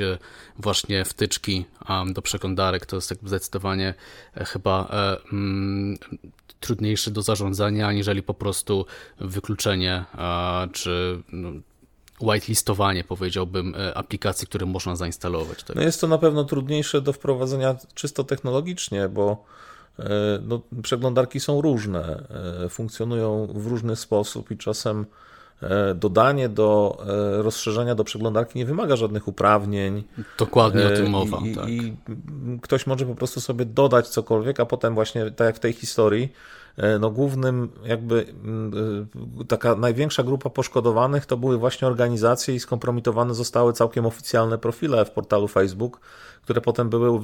właśnie 0.58 1.04
wtyczki 1.04 1.64
do 2.12 2.22
przeglądarek. 2.22 2.86
To 2.86 2.96
jest 2.96 3.14
zdecydowanie 3.26 3.94
chyba 4.34 4.88
mm, 5.32 5.98
trudniejsze 6.60 7.10
do 7.10 7.22
zarządzania, 7.22 7.86
aniżeli 7.86 8.22
po 8.22 8.34
prostu 8.34 8.86
wykluczenie 9.20 10.04
czy 10.72 11.22
no, 11.32 11.50
whitelistowanie, 12.20 13.04
powiedziałbym, 13.04 13.74
aplikacji, 13.94 14.46
które 14.46 14.66
można 14.66 14.96
zainstalować. 14.96 15.62
Tak? 15.62 15.76
No 15.76 15.82
jest 15.82 16.00
to 16.00 16.08
na 16.08 16.18
pewno 16.18 16.44
trudniejsze 16.44 17.00
do 17.00 17.12
wprowadzenia 17.12 17.76
czysto 17.94 18.24
technologicznie, 18.24 19.08
bo 19.08 19.44
no, 20.42 20.60
przeglądarki 20.82 21.40
są 21.40 21.60
różne, 21.60 22.22
e, 22.64 22.68
funkcjonują 22.68 23.46
w 23.54 23.66
różny 23.66 23.96
sposób 23.96 24.50
i 24.50 24.56
czasem 24.56 25.06
e, 25.62 25.94
dodanie 25.94 26.48
do 26.48 26.98
rozszerzenia 27.38 27.94
do 27.94 28.04
przeglądarki 28.04 28.58
nie 28.58 28.66
wymaga 28.66 28.96
żadnych 28.96 29.28
uprawnień. 29.28 30.04
Dokładnie 30.38 30.86
o 30.86 30.90
tym 30.90 31.10
mowa. 31.10 31.38
I, 31.44 31.54
tak. 31.54 31.68
I 31.68 31.96
ktoś 32.62 32.86
może 32.86 33.06
po 33.06 33.14
prostu 33.14 33.40
sobie 33.40 33.64
dodać 33.64 34.08
cokolwiek, 34.08 34.60
a 34.60 34.66
potem 34.66 34.94
właśnie, 34.94 35.30
tak 35.30 35.46
jak 35.46 35.56
w 35.56 35.60
tej 35.60 35.72
historii, 35.72 36.32
no 37.00 37.10
głównym 37.10 37.68
jakby 37.84 38.26
taka 39.48 39.74
największa 39.74 40.22
grupa 40.22 40.50
poszkodowanych 40.50 41.26
to 41.26 41.36
były 41.36 41.58
właśnie 41.58 41.88
organizacje 41.88 42.54
i 42.54 42.60
skompromitowane 42.60 43.34
zostały 43.34 43.72
całkiem 43.72 44.06
oficjalne 44.06 44.58
profile 44.58 45.04
w 45.04 45.10
portalu 45.10 45.48
Facebook, 45.48 46.00
które 46.42 46.60
potem 46.60 46.90
były 46.90 47.20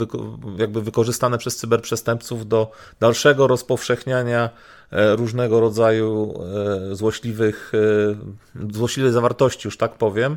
jakby 0.59 0.83
wykorzystane 0.83 1.39
przez 1.39 1.57
cyberprzestępców 1.57 2.49
do 2.49 2.71
dalszego 3.01 3.47
rozpowszechniania 3.47 4.51
e, 4.91 5.17
różnego 5.17 5.61
rodzaju 5.61 6.35
e, 6.91 6.95
złośliwych, 6.95 7.73
e, 8.61 8.73
złośliwej 8.73 9.13
zawartości, 9.13 9.69
już 9.69 9.77
tak 9.77 9.95
powiem, 9.95 10.37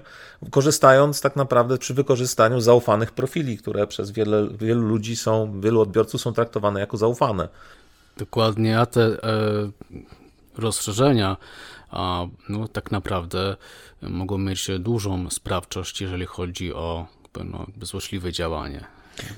korzystając 0.51 1.21
tak 1.21 1.35
naprawdę 1.35 1.77
przy 1.77 1.93
wykorzystaniu 1.93 2.61
zaufanych 2.61 3.11
profili, 3.11 3.57
które 3.57 3.87
przez 3.87 4.11
wiele, 4.11 4.47
wielu 4.47 4.81
ludzi 4.81 5.15
są, 5.15 5.61
wielu 5.61 5.81
odbiorców 5.81 6.21
są 6.21 6.33
traktowane 6.33 6.79
jako 6.79 6.97
zaufane. 6.97 7.47
Dokładnie, 8.19 8.79
a 8.79 8.85
te 8.85 9.01
e, 9.01 9.17
rozszerzenia 10.57 11.37
a, 11.89 12.25
no, 12.49 12.67
tak 12.67 12.91
naprawdę 12.91 13.55
mogą 14.01 14.37
mieć 14.37 14.67
dużą 14.79 15.29
sprawczość, 15.29 16.01
jeżeli 16.01 16.25
chodzi 16.25 16.73
o 16.73 17.07
no, 17.45 17.65
złośliwe 17.81 18.31
działanie. 18.31 18.85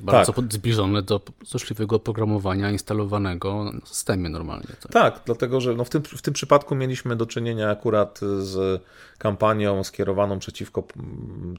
Bardzo 0.01 0.33
tak. 0.33 0.53
zbliżone 0.53 1.01
do 1.01 1.21
złośliwego 1.45 1.99
programowania 1.99 2.71
instalowanego 2.71 3.63
na 3.63 3.85
systemie 3.85 4.29
normalnie. 4.29 4.67
Tak, 4.81 4.91
tak 4.91 5.21
dlatego 5.25 5.61
że 5.61 5.73
no 5.73 5.83
w, 5.83 5.89
tym, 5.89 6.03
w 6.03 6.21
tym 6.21 6.33
przypadku 6.33 6.75
mieliśmy 6.75 7.15
do 7.15 7.25
czynienia 7.25 7.69
akurat 7.69 8.19
z 8.39 8.81
kampanią 9.17 9.83
skierowaną 9.83 10.39
przeciwko 10.39 10.83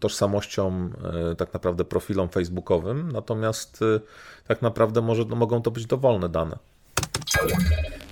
tożsamościom, 0.00 0.93
e, 1.33 1.35
tak 1.37 1.52
naprawdę 1.52 1.85
profilom 1.85 2.29
facebookowym, 2.29 3.12
natomiast 3.12 3.83
e, 3.83 4.00
tak 4.49 4.62
naprawdę 4.62 5.00
może, 5.00 5.25
no, 5.25 5.37
mogą 5.37 5.62
to 5.62 5.71
być 5.71 5.87
dowolne 5.87 6.29
dane. 6.29 6.59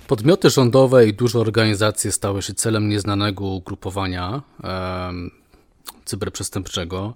Podmioty 0.07 0.49
rządowe 0.49 1.07
i 1.07 1.13
duże 1.13 1.39
organizacje 1.39 2.11
stały 2.11 2.41
się 2.41 2.53
celem 2.53 2.89
nieznanego 2.89 3.45
ugrupowania 3.45 4.41
e, 4.63 5.11
cyberprzestępczego. 6.05 7.13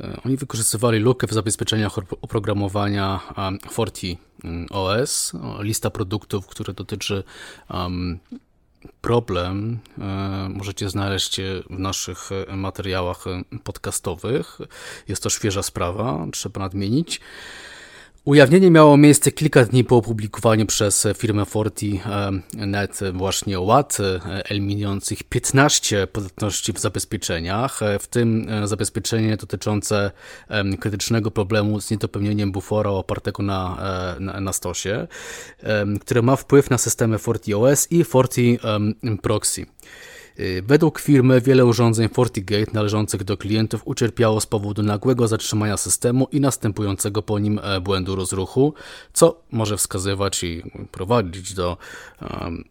E, 0.00 0.20
oni 0.24 0.36
wykorzystywali 0.36 0.98
lukę 0.98 1.26
w 1.26 1.32
zabezpieczeniach 1.32 1.98
oprogramowania 2.22 3.20
Forti 3.70 4.18
mm, 4.44 4.66
OS. 4.70 5.32
Lista 5.60 5.90
produktów, 5.90 6.46
które 6.46 6.74
dotyczy 6.74 7.24
um, 7.70 8.18
problem 9.00 9.78
e, 9.98 10.48
możecie 10.48 10.88
znaleźć 10.90 11.40
w 11.70 11.78
naszych 11.78 12.30
materiałach 12.48 13.24
podcastowych. 13.64 14.58
Jest 15.08 15.22
to 15.22 15.30
świeża 15.30 15.62
sprawa, 15.62 16.26
trzeba 16.32 16.60
nadmienić. 16.60 17.20
Ujawnienie 18.24 18.70
miało 18.70 18.96
miejsce 18.96 19.32
kilka 19.32 19.64
dni 19.64 19.84
po 19.84 19.96
opublikowaniu 19.96 20.66
przez 20.66 21.06
firmę 21.16 21.44
Forti.net 21.44 23.00
właśnie 23.12 23.60
ład 23.60 23.98
eliminujących 24.48 25.24
15 25.24 26.06
podatności 26.06 26.72
w 26.72 26.78
zabezpieczeniach, 26.78 27.80
w 28.00 28.06
tym 28.06 28.46
e, 28.48 28.68
zabezpieczenie 28.68 29.36
dotyczące 29.36 30.10
krytycznego 30.80 31.30
problemu 31.30 31.80
z 31.80 31.90
niedopełnieniem 31.90 32.52
bufora 32.52 32.90
opartego 32.90 33.42
na, 33.42 33.76
e, 34.16 34.20
na, 34.20 34.40
na 34.40 34.52
stosie, 34.52 35.06
które 36.00 36.22
ma 36.22 36.36
wpływ 36.36 36.70
na 36.70 36.78
systemy 36.78 37.18
FortiOS 37.18 37.92
i 37.92 38.04
Forti 38.04 38.58
Proxy. 39.22 39.66
Y, 40.40 40.62
według 40.66 41.00
firmy 41.00 41.40
wiele 41.40 41.64
urządzeń 41.64 42.08
FortiGate 42.08 42.72
należących 42.72 43.24
do 43.24 43.36
klientów 43.36 43.82
ucierpiało 43.84 44.40
z 44.40 44.46
powodu 44.46 44.82
nagłego 44.82 45.28
zatrzymania 45.28 45.76
systemu 45.76 46.28
i 46.32 46.40
następującego 46.40 47.22
po 47.22 47.38
nim 47.38 47.60
e, 47.62 47.80
błędu 47.80 48.16
rozruchu, 48.16 48.74
co 49.12 49.40
może 49.50 49.76
wskazywać 49.76 50.44
i 50.44 50.62
prowadzić 50.92 51.54
do 51.54 51.76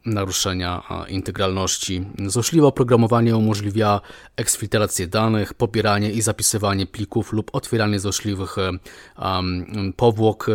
naruszenia 0.06 0.84
integralności. 1.08 2.06
Złośliwe 2.28 2.68
oprogramowanie 2.68 3.38
umożliwia 3.38 4.02
eksfiltrację 4.36 5.08
danych, 5.08 5.54
pobieranie 5.54 6.12
i 6.12 6.22
zapisywanie 6.22 6.86
plików 6.88 7.34
lub 7.34 7.56
otwieranie 7.56 8.00
złośliwych 8.00 8.56
um, 8.58 9.94
powłok 9.96 10.48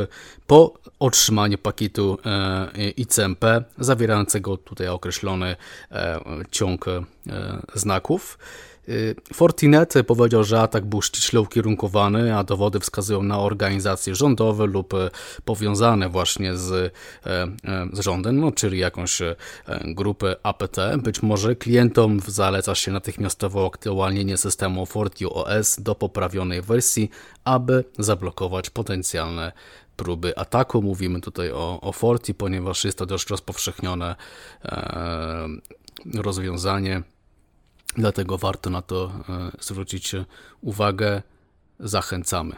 po 0.46 0.74
otrzymaniu 0.98 1.58
pakietu 1.58 2.18
e, 2.24 2.90
ICMP 2.90 3.44
zawierającego 3.78 4.56
tutaj 4.56 4.88
określony 4.88 5.56
e, 5.90 6.20
ciąg 6.50 6.88
e, 6.88 7.04
znaków. 7.74 8.38
Fortinet 9.34 9.94
powiedział, 10.06 10.44
że 10.44 10.60
atak 10.60 10.84
był 10.84 11.02
ściśle 11.02 11.40
ukierunkowany, 11.40 12.36
a 12.36 12.44
dowody 12.44 12.80
wskazują 12.80 13.22
na 13.22 13.38
organizacje 13.38 14.14
rządowe 14.14 14.66
lub 14.66 14.94
powiązane 15.44 16.08
właśnie 16.08 16.56
z, 16.56 16.94
z 17.92 18.00
rządem, 18.00 18.40
no, 18.40 18.52
czyli 18.52 18.78
jakąś 18.78 19.22
grupę 19.84 20.36
APT. 20.42 20.76
Być 20.98 21.22
może 21.22 21.56
klientom 21.56 22.20
zaleca 22.26 22.74
się 22.74 22.92
natychmiastowe 22.92 23.66
aktualnienie 23.66 24.36
systemu 24.36 24.86
FortiOS 24.86 25.80
do 25.80 25.94
poprawionej 25.94 26.62
wersji, 26.62 27.10
aby 27.44 27.84
zablokować 27.98 28.70
potencjalne 28.70 29.52
próby 29.96 30.38
ataku. 30.38 30.82
Mówimy 30.82 31.20
tutaj 31.20 31.50
o, 31.50 31.80
o 31.80 31.92
Forti, 31.92 32.34
ponieważ 32.34 32.84
jest 32.84 32.98
to 32.98 33.06
dość 33.06 33.30
rozpowszechnione 33.30 34.16
e, 34.64 35.48
rozwiązanie. 36.14 37.02
Dlatego 37.96 38.38
warto 38.38 38.70
na 38.70 38.82
to 38.82 39.12
e, 39.28 39.50
zwrócić 39.60 40.12
uwagę. 40.60 41.22
Zachęcamy. 41.80 42.56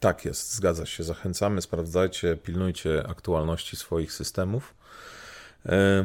Tak 0.00 0.24
jest, 0.24 0.54
zgadza 0.54 0.86
się. 0.86 1.04
Zachęcamy, 1.04 1.62
sprawdzajcie, 1.62 2.36
pilnujcie 2.36 3.06
aktualności 3.08 3.76
swoich 3.76 4.12
systemów. 4.12 4.74
E, 5.66 6.04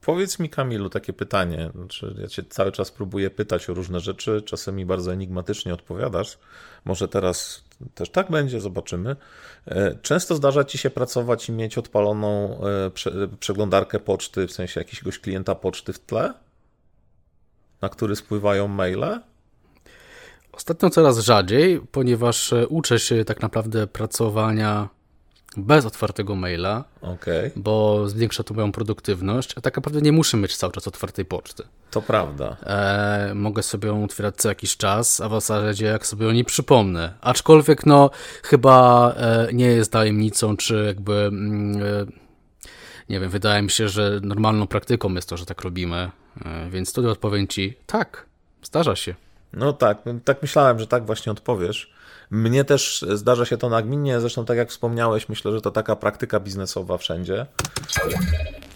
powiedz 0.00 0.38
mi, 0.38 0.50
Kamilu, 0.50 0.90
takie 0.90 1.12
pytanie. 1.12 1.70
Znaczy, 1.74 2.14
ja 2.18 2.28
cię 2.28 2.42
cały 2.42 2.72
czas 2.72 2.90
próbuję 2.90 3.30
pytać 3.30 3.70
o 3.70 3.74
różne 3.74 4.00
rzeczy, 4.00 4.42
czasami 4.42 4.86
bardzo 4.86 5.12
enigmatycznie 5.12 5.74
odpowiadasz. 5.74 6.38
Może 6.84 7.08
teraz 7.08 7.64
też 7.94 8.10
tak 8.10 8.30
będzie, 8.30 8.60
zobaczymy. 8.60 9.16
E, 9.66 9.94
często 10.02 10.34
zdarza 10.34 10.64
ci 10.64 10.78
się 10.78 10.90
pracować 10.90 11.48
i 11.48 11.52
mieć 11.52 11.78
odpaloną 11.78 12.60
e, 12.60 12.90
przeglądarkę 13.40 14.00
poczty, 14.00 14.46
w 14.46 14.52
sensie 14.52 14.80
jakiegoś 14.80 15.18
klienta 15.18 15.54
poczty 15.54 15.92
w 15.92 15.98
tle, 15.98 16.34
na 17.80 17.88
który 17.88 18.16
spływają 18.16 18.68
maile? 18.68 19.20
Ostatnio 20.52 20.90
coraz 20.90 21.18
rzadziej, 21.18 21.80
ponieważ 21.92 22.52
e, 22.52 22.66
uczę 22.66 22.98
się 22.98 23.24
tak 23.24 23.42
naprawdę 23.42 23.86
pracowania 23.86 24.88
bez 25.56 25.86
otwartego 25.86 26.34
maila, 26.34 26.84
okay. 27.02 27.50
bo 27.56 28.08
zwiększa 28.08 28.42
to 28.42 28.54
moją 28.54 28.72
produktywność, 28.72 29.54
a 29.58 29.60
tak 29.60 29.76
naprawdę 29.76 30.00
nie 30.00 30.12
muszę 30.12 30.36
mieć 30.36 30.56
cały 30.56 30.72
czas 30.72 30.88
otwartej 30.88 31.24
poczty. 31.24 31.62
To 31.90 32.02
prawda. 32.02 32.56
E, 32.62 33.32
mogę 33.34 33.62
sobie 33.62 33.88
ją 33.88 34.04
otwierać 34.04 34.36
co 34.36 34.48
jakiś 34.48 34.76
czas, 34.76 35.20
a 35.20 35.28
w 35.28 35.32
zasadzie 35.32 35.86
jak 35.86 36.06
sobie 36.06 36.28
o 36.28 36.32
niej 36.32 36.44
przypomnę. 36.44 37.14
Aczkolwiek 37.20 37.86
no 37.86 38.10
chyba 38.42 39.10
e, 39.16 39.48
nie 39.52 39.66
jest 39.66 39.92
tajemnicą, 39.92 40.56
czy 40.56 40.84
jakby 40.86 41.12
mm, 41.12 41.82
e, 41.82 42.06
nie 43.08 43.20
wiem, 43.20 43.30
wydaje 43.30 43.62
mi 43.62 43.70
się, 43.70 43.88
że 43.88 44.20
normalną 44.22 44.66
praktyką 44.66 45.14
jest 45.14 45.28
to, 45.28 45.36
że 45.36 45.46
tak 45.46 45.60
robimy, 45.60 46.10
e, 46.44 46.70
więc 46.70 46.92
tutaj 46.92 47.10
odpowiem 47.10 47.48
Ci 47.48 47.74
tak, 47.86 48.26
zdarza 48.62 48.96
się. 48.96 49.14
No 49.52 49.72
tak, 49.72 49.98
tak 50.24 50.42
myślałem, 50.42 50.78
że 50.78 50.86
tak 50.86 51.06
właśnie 51.06 51.32
odpowiesz. 51.32 51.97
Mnie 52.30 52.64
też 52.64 53.04
zdarza 53.14 53.44
się 53.44 53.56
to 53.56 53.68
nagminnie, 53.68 54.20
zresztą 54.20 54.44
tak 54.44 54.58
jak 54.58 54.70
wspomniałeś, 54.70 55.28
myślę, 55.28 55.52
że 55.52 55.60
to 55.60 55.70
taka 55.70 55.96
praktyka 55.96 56.40
biznesowa 56.40 56.98
wszędzie. 56.98 57.46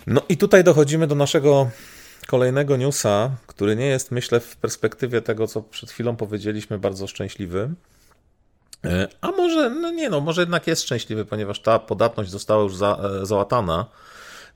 No 0.07 0.23
i 0.29 0.37
tutaj 0.37 0.65
dochodzimy 0.65 1.07
do 1.07 1.15
naszego 1.15 1.71
kolejnego 2.27 2.77
newsa, 2.77 3.31
który 3.47 3.77
nie 3.77 3.87
jest, 3.87 4.11
myślę, 4.11 4.41
w 4.41 4.57
perspektywie 4.57 5.23
tego, 5.23 5.47
co 5.47 5.63
przed 5.63 5.91
chwilą 5.91 6.17
powiedzieliśmy, 6.17 6.79
bardzo 6.79 7.07
szczęśliwy. 7.07 7.71
E, 8.85 9.09
a 9.21 9.31
może, 9.31 9.71
no 9.71 9.91
nie 9.91 10.11
no, 10.11 10.21
może 10.21 10.43
jednak 10.43 10.67
jest 10.67 10.83
szczęśliwy, 10.83 11.25
ponieważ 11.25 11.61
ta 11.61 11.79
podatność 11.79 12.31
została 12.31 12.63
już 12.63 12.77
za, 12.77 12.99
e, 13.23 13.27
załatana. 13.27 13.87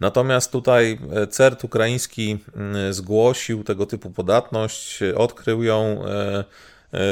Natomiast 0.00 0.52
tutaj 0.52 0.98
e, 1.12 1.26
CERT 1.26 1.64
ukraiński 1.64 2.38
mm, 2.56 2.92
zgłosił 2.92 3.64
tego 3.64 3.86
typu 3.86 4.10
podatność, 4.10 5.00
odkrył 5.16 5.62
ją 5.62 6.04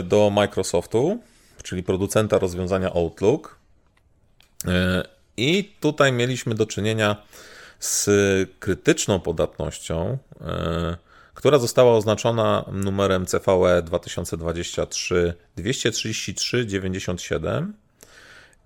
do 0.05 0.31
Microsoftu 0.31 1.18
czyli 1.64 1.83
producenta 1.83 2.38
rozwiązania 2.38 2.92
Outlook. 2.92 3.59
E, 4.68 5.03
I 5.37 5.74
tutaj 5.81 6.12
mieliśmy 6.12 6.55
do 6.55 6.66
czynienia 6.66 7.16
z 7.81 8.11
krytyczną 8.59 9.20
podatnością, 9.20 10.18
e, 10.40 10.96
która 11.35 11.59
została 11.59 11.96
oznaczona 11.96 12.64
numerem 12.72 13.27
CVE 13.27 13.83
2023 13.83 15.35
233 15.57 16.66
97 16.66 17.74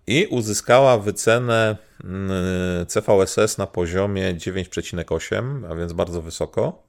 i 0.06 0.26
uzyskała 0.26 0.98
wycenę 0.98 1.76
mm, 2.04 2.86
CVSS 2.86 3.58
na 3.58 3.66
poziomie 3.66 4.34
9,8, 4.34 5.72
a 5.72 5.74
więc 5.74 5.92
bardzo 5.92 6.22
wysoko. 6.22 6.82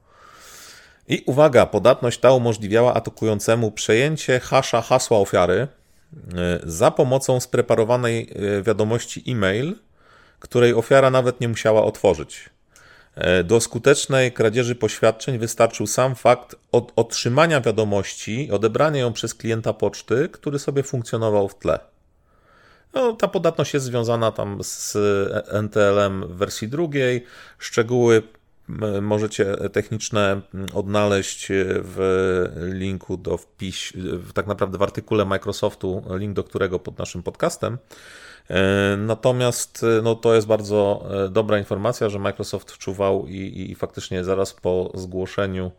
I 1.08 1.22
uwaga, 1.26 1.66
podatność 1.66 2.20
ta 2.20 2.32
umożliwiała 2.32 2.94
atakującemu 2.94 3.72
przejęcie 3.72 4.40
hasza 4.40 4.82
hasła 4.82 5.18
ofiary, 5.18 5.68
za 6.62 6.90
pomocą 6.90 7.40
spreparowanej 7.40 8.30
e, 8.30 8.62
wiadomości 8.62 9.24
e-mail, 9.26 9.74
której 10.38 10.74
ofiara 10.74 11.10
nawet 11.10 11.40
nie 11.40 11.48
musiała 11.48 11.84
otworzyć. 11.84 12.50
E, 13.14 13.44
do 13.44 13.60
skutecznej 13.60 14.32
kradzieży 14.32 14.74
poświadczeń 14.74 15.38
wystarczył 15.38 15.86
sam 15.86 16.14
fakt 16.14 16.56
od 16.72 16.92
otrzymania 16.96 17.60
wiadomości, 17.60 18.48
odebrania 18.52 19.00
ją 19.00 19.12
przez 19.12 19.34
klienta 19.34 19.72
poczty, 19.72 20.28
który 20.32 20.58
sobie 20.58 20.82
funkcjonował 20.82 21.48
w 21.48 21.58
tle. 21.58 21.78
No, 22.94 23.12
ta 23.12 23.28
podatność 23.28 23.74
jest 23.74 23.86
związana 23.86 24.32
tam 24.32 24.58
z 24.64 24.96
NTL-em 25.48 26.24
w 26.28 26.36
wersji 26.36 26.68
drugiej. 26.68 27.24
Szczegóły 27.58 28.22
możecie 29.02 29.56
techniczne 29.72 30.40
odnaleźć 30.74 31.48
w 31.82 31.98
linku 32.72 33.16
do 33.16 33.36
wpis, 33.36 33.92
tak 34.34 34.46
naprawdę 34.46 34.78
w 34.78 34.82
artykule 34.82 35.24
Microsoftu, 35.24 36.02
link 36.10 36.34
do 36.34 36.44
którego 36.44 36.78
pod 36.78 36.98
naszym 36.98 37.22
podcastem. 37.22 37.78
E, 38.50 38.96
natomiast 38.96 39.86
no, 40.02 40.14
to 40.14 40.34
jest 40.34 40.46
bardzo 40.46 41.06
e, 41.24 41.28
dobra 41.28 41.58
informacja, 41.58 42.08
że 42.08 42.18
Microsoft 42.18 42.70
wczuwał 42.70 43.26
i, 43.26 43.70
i 43.70 43.74
faktycznie 43.74 44.24
zaraz 44.24 44.54
po 44.54 44.92
zgłoszeniu 44.94 45.70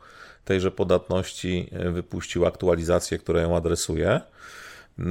tejże 0.45 0.71
podatności 0.71 1.69
e, 1.71 1.89
wypuścił 1.89 2.45
aktualizację, 2.45 3.17
która 3.17 3.41
ją 3.41 3.57
adresuje. 3.57 4.21
Y, 4.99 5.03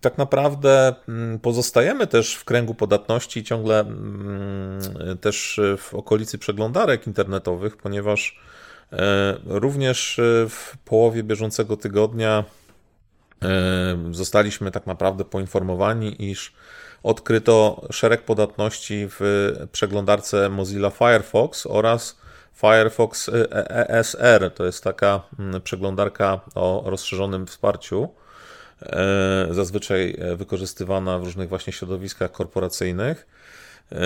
tak 0.00 0.18
naprawdę 0.18 0.94
mm, 1.08 1.38
pozostajemy 1.38 2.06
też 2.06 2.34
w 2.34 2.44
kręgu 2.44 2.74
podatności, 2.74 3.44
ciągle 3.44 3.80
mm, 3.80 4.80
też 5.20 5.60
w 5.78 5.94
okolicy 5.94 6.38
przeglądarek 6.38 7.06
internetowych, 7.06 7.76
ponieważ 7.76 8.40
e, 8.92 9.36
również 9.44 10.20
w 10.48 10.76
połowie 10.84 11.22
bieżącego 11.22 11.76
tygodnia 11.76 12.44
zostaliśmy 14.10 14.70
tak 14.70 14.86
naprawdę 14.86 15.24
poinformowani, 15.24 16.30
iż 16.30 16.52
odkryto 17.02 17.86
szereg 17.90 18.24
podatności 18.24 19.06
w 19.10 19.52
przeglądarce 19.72 20.48
Mozilla 20.48 20.90
Firefox 20.90 21.66
oraz 21.66 22.18
Firefox 22.54 23.30
ESR. 23.88 24.50
To 24.54 24.64
jest 24.64 24.84
taka 24.84 25.20
mm, 25.38 25.62
przeglądarka 25.62 26.40
o 26.54 26.82
rozszerzonym 26.86 27.46
wsparciu 27.46 28.08
zazwyczaj 29.50 30.16
e, 30.18 30.36
wykorzystywana 30.36 31.18
w 31.18 31.24
różnych 31.24 31.48
właśnie 31.48 31.72
środowiskach 31.72 32.32
korporacyjnych. 32.32 33.26
E, 33.92 33.96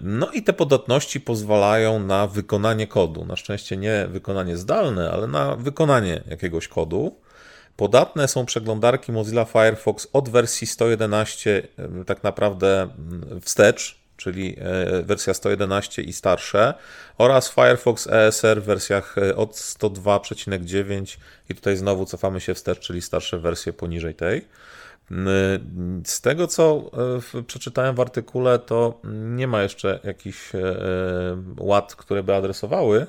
no 0.00 0.30
i 0.30 0.42
te 0.42 0.52
podatności 0.52 1.20
pozwalają 1.20 1.98
na 1.98 2.26
wykonanie 2.26 2.86
kodu. 2.86 3.24
Na 3.24 3.36
szczęście 3.36 3.76
nie 3.76 4.06
wykonanie 4.10 4.56
zdalne, 4.56 5.10
ale 5.10 5.26
na 5.26 5.56
wykonanie 5.56 6.22
jakiegoś 6.30 6.68
kodu. 6.68 7.20
Podatne 7.76 8.28
są 8.28 8.46
przeglądarki 8.46 9.12
Mozilla 9.12 9.44
Firefox 9.44 10.08
od 10.12 10.28
wersji 10.28 10.66
111 10.66 11.68
tak 12.06 12.22
naprawdę 12.22 12.82
mm, 12.82 13.40
wstecz, 13.40 13.97
czyli 14.18 14.56
e, 14.58 15.02
wersja 15.02 15.34
111 15.34 16.02
i 16.02 16.12
starsze, 16.12 16.74
oraz 17.18 17.50
Firefox 17.50 18.06
ESR 18.06 18.62
w 18.62 18.64
wersjach 18.64 19.18
e, 19.18 19.36
od 19.36 19.52
102,9 19.52 21.18
i 21.50 21.54
tutaj 21.54 21.76
znowu 21.76 22.06
cofamy 22.06 22.40
się 22.40 22.54
wstecz, 22.54 22.78
czyli 22.80 23.02
starsze 23.02 23.38
wersje 23.38 23.72
poniżej 23.72 24.14
tej. 24.14 24.44
Z 26.04 26.20
tego, 26.20 26.46
co 26.46 26.90
przeczytałem 27.46 27.94
w 27.94 28.00
artykule, 28.00 28.58
to 28.58 29.00
nie 29.12 29.46
ma 29.46 29.62
jeszcze 29.62 30.00
jakichś 30.04 30.52
ład, 31.56 31.94
które 31.94 32.22
by 32.22 32.34
adresowały 32.34 33.06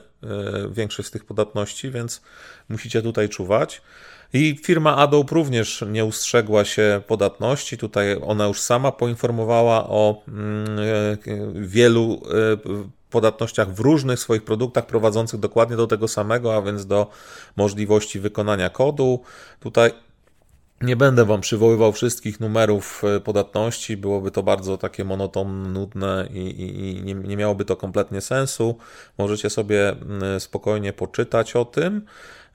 większość 0.71 1.07
z 1.07 1.11
tych 1.11 1.25
podatności, 1.25 1.91
więc 1.91 2.21
musicie 2.69 3.01
tutaj 3.01 3.29
czuwać. 3.29 3.81
I 4.33 4.59
firma 4.63 4.95
Adobe 4.97 5.35
również 5.35 5.85
nie 5.87 6.05
ustrzegła 6.05 6.65
się 6.65 7.01
podatności. 7.07 7.77
Tutaj 7.77 8.17
ona 8.21 8.47
już 8.47 8.61
sama 8.61 8.91
poinformowała 8.91 9.89
o 9.89 10.23
mm, 10.27 10.79
e, 10.79 11.17
wielu 11.53 12.21
e, 12.75 12.89
podatnościach 13.09 13.73
w 13.73 13.79
różnych 13.79 14.19
swoich 14.19 14.43
produktach 14.43 14.85
prowadzących 14.85 15.39
dokładnie 15.39 15.77
do 15.77 15.87
tego 15.87 16.07
samego, 16.07 16.55
a 16.55 16.61
więc 16.61 16.85
do 16.85 17.07
możliwości 17.55 18.19
wykonania 18.19 18.69
kodu. 18.69 19.19
Tutaj 19.59 19.91
nie 20.81 20.95
będę 20.95 21.25
Wam 21.25 21.41
przywoływał 21.41 21.93
wszystkich 21.93 22.39
numerów 22.39 23.01
e, 23.03 23.19
podatności, 23.19 23.97
byłoby 23.97 24.31
to 24.31 24.43
bardzo 24.43 24.77
takie 24.77 25.03
monotonne, 25.03 25.69
nudne 25.69 26.27
i, 26.33 26.37
i, 26.37 26.97
i 26.97 27.03
nie, 27.03 27.15
nie 27.15 27.37
miałoby 27.37 27.65
to 27.65 27.75
kompletnie 27.75 28.21
sensu. 28.21 28.77
Możecie 29.17 29.49
sobie 29.49 29.89
mm, 29.89 30.39
spokojnie 30.39 30.93
poczytać 30.93 31.55
o 31.55 31.65
tym. 31.65 32.05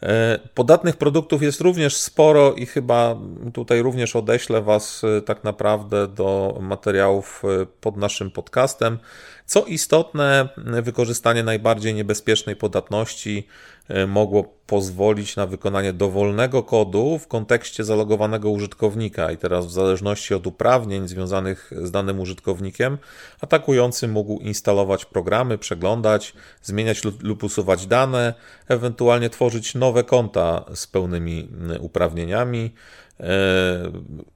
E, 0.04 0.38
podatnych 0.54 0.96
produktów 0.96 1.42
jest 1.42 1.60
również 1.60 1.96
sporo 1.96 2.52
i 2.52 2.66
chyba 2.66 3.16
tutaj 3.54 3.82
również 3.82 4.16
odeślę 4.16 4.62
Was 4.62 5.02
e, 5.04 5.22
tak 5.22 5.44
naprawdę 5.44 6.08
do 6.08 6.58
materiałów 6.60 7.42
e, 7.44 7.66
pod 7.66 7.96
naszym 7.96 8.30
podcastem. 8.30 8.98
Co 9.46 9.64
istotne, 9.64 10.48
wykorzystanie 10.57 11.42
najbardziej 11.42 11.94
niebezpiecznej 11.94 12.57
podatności 12.57 13.46
E, 13.88 14.07
mogło 14.07 14.44
pozwolić 14.66 15.37
na 15.37 15.46
wykonanie 15.46 15.92
dowolnego 15.92 16.62
kodu 16.62 17.18
w 17.18 17.28
kontekście 17.28 17.85
zalogowanego 17.85 18.50
użytkownika 18.50 19.33
i 19.33 19.37
teraz 19.37 19.66
w 19.66 19.70
zależności 19.70 20.35
od 20.35 20.46
uprawnień 20.46 21.09
związanych 21.09 21.70
z 21.83 21.90
danym 21.90 22.20
użytkownikiem, 22.20 22.98
atakujący 23.40 24.09
mógł 24.09 24.38
instalować 24.38 25.04
programy, 25.04 25.59
przeglądać, 25.59 26.33
zmieniać 26.62 27.02
lub 27.22 27.42
usuwać 27.42 27.87
dane, 27.87 28.35
ewentualnie 28.68 29.30
tworzyć 29.30 29.74
nowe 29.74 30.04
konta 30.04 30.64
z 30.74 30.87
pełnymi 30.87 31.48
uprawnieniami. 31.80 32.74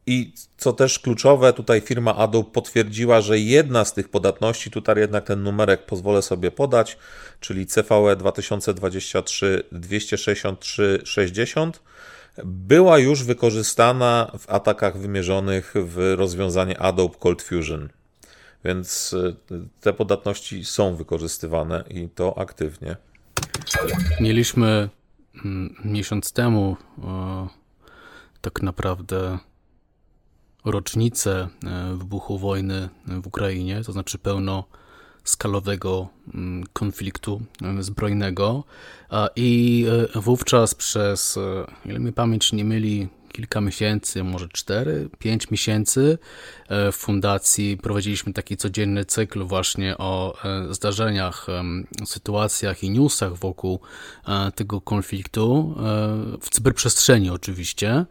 I 0.07 0.33
co 0.57 0.73
też 0.73 0.99
kluczowe, 0.99 1.53
tutaj 1.53 1.81
firma 1.81 2.17
Adobe 2.17 2.51
potwierdziła, 2.51 3.21
że 3.21 3.39
jedna 3.39 3.85
z 3.85 3.93
tych 3.93 4.09
podatności, 4.09 4.71
tutaj 4.71 4.99
jednak 4.99 5.25
ten 5.25 5.43
numerek 5.43 5.87
pozwolę 5.87 6.23
sobie 6.23 6.51
podać, 6.51 6.99
czyli 7.41 7.67
CVE 7.67 8.17
2023 8.17 9.63
263 9.73 11.01
60, 11.05 11.83
była 12.45 12.99
już 12.99 13.25
wykorzystana 13.25 14.33
w 14.39 14.51
atakach 14.51 14.99
wymierzonych 14.99 15.75
w 15.77 16.15
rozwiązanie 16.17 16.81
Adobe 16.81 17.19
Cold 17.19 17.43
Fusion. 17.43 17.89
Więc 18.65 19.15
e, 19.51 19.57
te 19.81 19.93
podatności 19.93 20.65
są 20.65 20.97
wykorzystywane 20.97 21.85
i 21.91 22.09
to 22.09 22.39
aktywnie. 22.39 22.97
Mieliśmy 24.21 24.89
mm, 25.45 25.75
miesiąc 25.85 26.33
temu 26.33 26.77
tak 28.41 28.63
naprawdę 28.63 29.39
rocznicę 30.65 31.49
e, 31.67 31.95
wybuchu 31.97 32.39
wojny 32.39 32.89
w 33.07 33.27
Ukrainie, 33.27 33.83
to 33.85 33.93
znaczy 33.93 34.19
pełnoskalowego 34.19 36.09
mm, 36.35 36.65
konfliktu 36.73 37.41
e, 37.63 37.83
zbrojnego. 37.83 38.65
I 39.37 39.87
e, 40.15 40.21
wówczas 40.21 40.75
przez, 40.75 41.39
ile 41.85 41.99
mi 41.99 42.13
pamięć 42.13 42.53
nie 42.53 42.65
myli, 42.65 43.09
kilka 43.39 43.61
miesięcy, 43.61 44.25
może 44.25 44.49
4, 44.49 45.09
5 45.19 45.51
miesięcy 45.51 46.19
e, 46.69 46.93
w 46.93 46.97
fundacji 46.97 47.77
prowadziliśmy 47.77 48.33
taki 48.33 48.57
codzienny 48.57 49.05
cykl 49.05 49.45
właśnie 49.45 49.99
o 49.99 50.35
e, 50.45 50.75
zdarzeniach, 50.75 51.47
sytuacjach 52.05 52.85
i 52.85 52.91
newsach 52.91 53.37
wokół 53.37 53.81
e, 54.29 54.53
tego 54.53 54.81
konfliktu, 54.81 55.75
w 56.41 56.51
cyberprzestrzeni 56.51 57.31
oczywiście. 57.31 58.05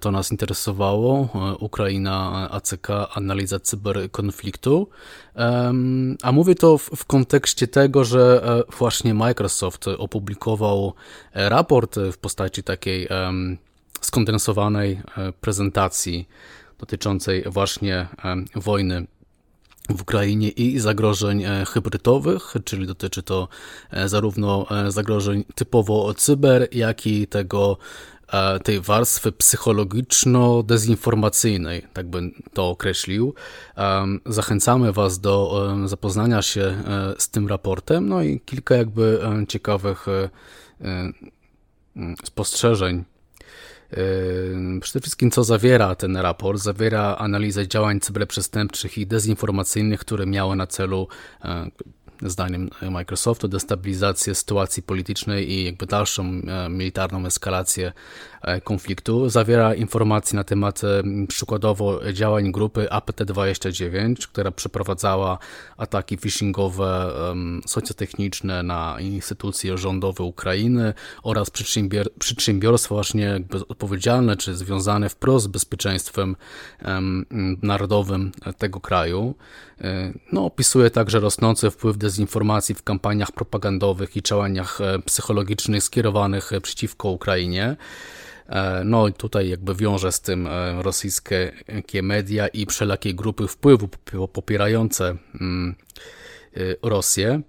To 0.00 0.10
nas 0.10 0.30
interesowało. 0.30 1.28
Ukraina, 1.60 2.48
ACK, 2.50 2.88
analiza 3.14 3.60
cyberkonfliktu. 3.60 4.88
A 6.22 6.32
mówię 6.32 6.54
to 6.54 6.78
w 6.78 7.04
kontekście 7.04 7.68
tego, 7.68 8.04
że 8.04 8.42
właśnie 8.78 9.14
Microsoft 9.14 9.88
opublikował 9.88 10.94
raport 11.34 11.96
w 12.12 12.18
postaci 12.18 12.62
takiej 12.62 13.08
skondensowanej 14.06 14.92
e, 14.92 15.00
prezentacji 15.32 16.28
dotyczącej 16.78 17.44
właśnie 17.46 17.96
e, 17.96 18.08
wojny 18.54 19.06
w 19.88 20.02
Ukrainie 20.02 20.48
i 20.48 20.78
zagrożeń 20.78 21.44
e, 21.44 21.64
hybrydowych, 21.64 22.54
czyli 22.64 22.86
dotyczy 22.86 23.22
to 23.22 23.48
zarówno 24.06 24.66
zagrożeń 24.88 25.44
typowo 25.54 26.14
cyber, 26.14 26.68
jak 26.72 27.06
i 27.06 27.26
tego, 27.26 27.78
tej 28.64 28.80
warstwy 28.80 29.32
psychologiczno-dezinformacyjnej, 29.32 31.82
tak 31.92 32.10
bym 32.10 32.42
to 32.52 32.70
określił. 32.70 33.34
Zachęcamy 34.26 34.92
Was 34.92 35.20
do 35.20 35.62
zapoznania 35.84 36.42
się 36.42 36.82
z 37.18 37.28
tym 37.28 37.48
raportem, 37.48 38.08
no 38.08 38.22
i 38.22 38.40
kilka 38.40 38.76
jakby 38.76 39.20
ciekawych 39.48 40.06
spostrzeżeń 42.24 43.04
Przede 44.80 45.00
wszystkim, 45.00 45.30
co 45.30 45.44
zawiera 45.44 45.94
ten 45.94 46.16
raport? 46.16 46.60
Zawiera 46.60 47.16
analizę 47.18 47.68
działań 47.68 48.00
cyberprzestępczych 48.00 48.98
i 48.98 49.06
dezinformacyjnych, 49.06 50.00
które 50.00 50.26
miały 50.26 50.56
na 50.56 50.66
celu 50.66 51.08
e, 51.44 51.70
zdaniem 52.22 52.70
Microsoftu, 52.90 53.48
destabilizację 53.48 54.34
sytuacji 54.34 54.82
politycznej 54.82 55.50
i 55.50 55.64
jakby 55.64 55.86
dalszą 55.86 56.24
e, 56.24 56.68
militarną 56.68 57.26
eskalację 57.26 57.92
e, 58.42 58.60
konfliktu. 58.60 59.28
Zawiera 59.28 59.74
informacje 59.74 60.36
na 60.36 60.44
temat 60.44 60.84
e, 60.84 61.02
przykładowo 61.28 62.12
działań 62.12 62.52
grupy 62.52 62.86
APT-29, 62.90 64.14
która 64.26 64.50
przeprowadzała 64.50 65.38
ataki 65.76 66.16
phishingowe 66.16 67.12
socjotechniczne 67.66 68.62
na 68.62 68.96
instytucje 69.00 69.78
rządowe 69.78 70.24
Ukrainy 70.24 70.94
oraz 71.22 71.50
przedsiębiorstwa 72.18 72.94
właśnie 72.94 73.40
odpowiedzialne 73.68 74.36
czy 74.36 74.56
związane 74.56 75.08
wprost 75.08 75.44
z 75.44 75.48
bezpieczeństwem 75.48 76.36
narodowym 77.62 78.32
tego 78.58 78.80
kraju. 78.80 79.34
No, 80.32 80.44
opisuje 80.44 80.90
także 80.90 81.20
rosnący 81.20 81.70
wpływ 81.70 81.96
dezinformacji 82.06 82.74
w 82.74 82.82
kampaniach 82.82 83.32
propagandowych 83.32 84.16
i 84.16 84.22
działaniach 84.22 84.80
e, 84.80 84.98
psychologicznych 84.98 85.82
skierowanych 85.82 86.52
e, 86.52 86.60
przeciwko 86.60 87.08
Ukrainie. 87.08 87.76
E, 88.48 88.82
no 88.84 89.08
i 89.08 89.12
tutaj 89.12 89.48
jakby 89.48 89.74
wiąże 89.74 90.12
z 90.12 90.20
tym 90.20 90.48
rosyjskie 90.78 91.52
media 92.02 92.48
i 92.48 92.66
wszelakie 92.66 93.14
grupy 93.14 93.48
wpływu 93.48 93.88
popierające 94.32 95.16
mm, 95.40 95.74
Rosję. 96.82 97.40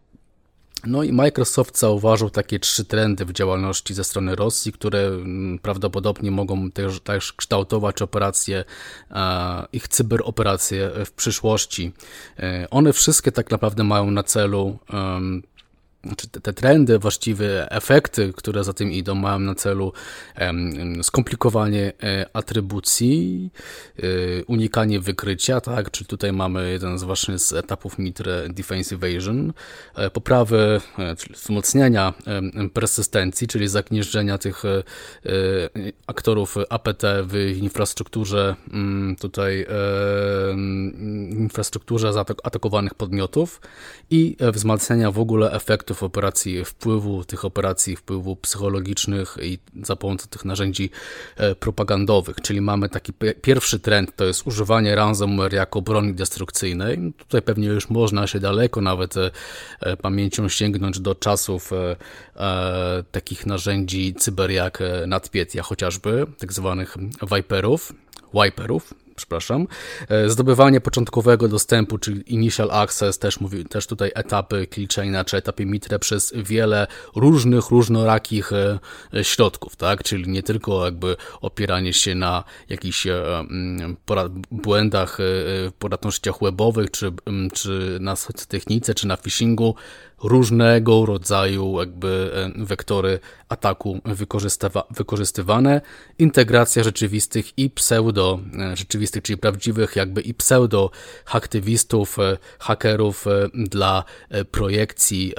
No 0.88 1.04
i 1.04 1.12
Microsoft 1.12 1.80
zauważył 1.80 2.30
takie 2.30 2.60
trzy 2.60 2.86
trendy 2.86 3.26
w 3.26 3.34
działalności 3.34 3.94
ze 3.94 4.04
strony 4.04 4.36
Rosji, 4.36 4.72
które 4.72 5.08
mm, 5.08 5.60
prawdopodobnie 5.60 6.32
mogą 6.32 6.72
też, 6.72 7.00
też 7.00 7.34
kształtować 7.34 8.02
operacje, 8.02 8.64
ich 9.74 9.88
cyberoperacje 9.88 10.92
w 11.06 11.12
przyszłości. 11.12 11.92
E, 12.40 12.68
one 12.70 12.94
wszystkie 12.94 13.32
tak 13.32 13.52
naprawdę 13.52 13.84
mają 13.84 14.12
na 14.12 14.24
celu 14.24 14.78
znaczy 16.08 16.28
te, 16.28 16.42
te 16.42 16.54
trendy, 16.54 17.00
właściwie 17.00 17.72
efekty, 17.72 18.34
które 18.36 18.64
za 18.64 18.74
tym 18.74 18.92
idą, 18.92 19.16
mają 19.16 19.40
na 19.40 19.56
celu 19.56 19.94
skomplikowanie 21.04 21.94
e, 22.04 22.26
atrybucji, 22.34 23.50
e, 23.98 24.02
unikanie 24.48 25.00
wykrycia, 25.00 25.62
tak, 25.62 25.92
czyli 25.92 26.08
tutaj 26.08 26.34
mamy 26.34 26.72
jeden 26.72 27.00
z 27.00 27.04
właśnie 27.04 27.40
z 27.40 27.54
etapów 27.54 28.00
MITRE 28.00 28.50
Defense 28.50 28.96
Evasion, 28.96 29.54
e, 29.96 30.10
poprawy, 30.10 30.82
czyli 31.18 31.36
wzmocnienia 31.36 32.14
persystencji, 32.74 33.48
czyli 33.48 33.68
zagnieżdżenia 33.68 34.38
tych 34.38 34.64
aktorów 36.08 36.56
APT 36.70 37.04
w 37.24 37.58
infrastrukturze 37.58 38.56
mm, 38.74 39.16
tutaj 39.16 39.66
infrastrukturze 41.30 42.14
zaatakowanych 42.14 42.94
podmiotów 42.94 43.62
i 44.10 44.38
wzmacniania 44.54 45.12
w 45.12 45.20
ogóle 45.20 45.52
efektów 45.52 45.97
operacji 46.04 46.66
wpływu, 46.66 47.24
tych 47.24 47.46
operacji 47.46 47.96
wpływu 47.96 48.36
psychologicznych 48.36 49.38
i 49.42 49.60
za 49.84 49.96
pomocą 49.96 50.28
tych 50.30 50.46
narzędzi 50.46 50.90
e, 51.38 51.56
propagandowych. 51.56 52.36
Czyli 52.42 52.62
mamy 52.62 52.90
taki 52.90 53.14
pierwszy 53.42 53.80
trend, 53.80 54.16
to 54.16 54.26
jest 54.26 54.48
używanie 54.48 54.96
ransomware 54.96 55.54
jako 55.54 55.82
broni 55.82 56.14
destrukcyjnej. 56.14 56.98
No 56.98 57.12
tutaj 57.18 57.42
pewnie 57.42 57.68
już 57.68 57.90
można 57.90 58.28
się 58.28 58.40
daleko 58.40 58.82
nawet 58.82 59.14
e, 59.18 59.32
pamięcią 59.98 60.50
sięgnąć 60.50 61.00
do 61.00 61.16
czasów 61.16 61.72
takich 63.12 63.46
narzędzi 63.46 64.16
cyber 64.16 64.52
jak 64.52 64.84
NatPietia 65.08 65.64
chociażby, 65.64 66.26
tak 66.38 66.54
zwanych 66.54 66.98
Viperów, 67.36 67.94
Wiperów, 68.34 68.94
przepraszam. 69.18 69.68
E, 70.10 70.30
zdobywanie 70.30 70.82
początkowego 70.82 71.48
dostępu, 71.48 71.98
czyli 71.98 72.34
initial 72.34 72.72
access, 72.72 73.20
też 73.20 73.40
mówi, 73.40 73.66
też 73.66 73.88
tutaj 73.88 74.12
etapy 74.16 74.68
Killchaina 74.68 75.26
czy 75.26 75.38
etapy 75.38 75.66
Mitre 75.66 76.00
przez 76.00 76.34
wiele 76.36 76.88
różnych, 77.16 77.70
różnorakich 77.70 78.54
e, 78.54 78.80
e, 79.14 79.24
środków, 79.24 79.76
tak? 79.76 80.04
Czyli 80.04 80.30
nie 80.30 80.44
tylko 80.44 80.86
jakby 80.86 81.16
opieranie 81.42 81.94
się 81.94 82.16
na 82.16 82.44
jakichś 82.70 83.08
mm, 83.08 83.98
błędach, 84.52 85.18
podatnościach 85.80 86.36
webowych, 86.42 86.92
czy, 86.92 87.12
mm, 87.26 87.52
czy 87.52 87.98
na 88.02 88.16
technice, 88.48 88.96
czy 88.96 89.08
na 89.08 89.18
phishingu, 89.18 89.76
różnego 90.24 91.06
rodzaju 91.06 91.80
jakby 91.80 92.32
e, 92.58 92.66
wektory 92.66 93.20
ataku 93.50 94.02
wykorzystywane. 94.90 95.82
Integracja 96.20 96.84
rzeczywistych 96.84 97.58
i 97.58 97.70
pseudo 97.70 98.40
e, 98.60 98.78
rzeczywistych, 98.78 99.24
czyli 99.24 99.38
prawdziwych 99.38 99.96
jakby 99.96 100.22
i 100.22 100.34
pseudo 100.34 100.92
aktywistów, 101.32 102.20
e, 102.20 102.38
hakerów 102.60 103.26
dla 103.54 104.04
projekcji 104.52 105.34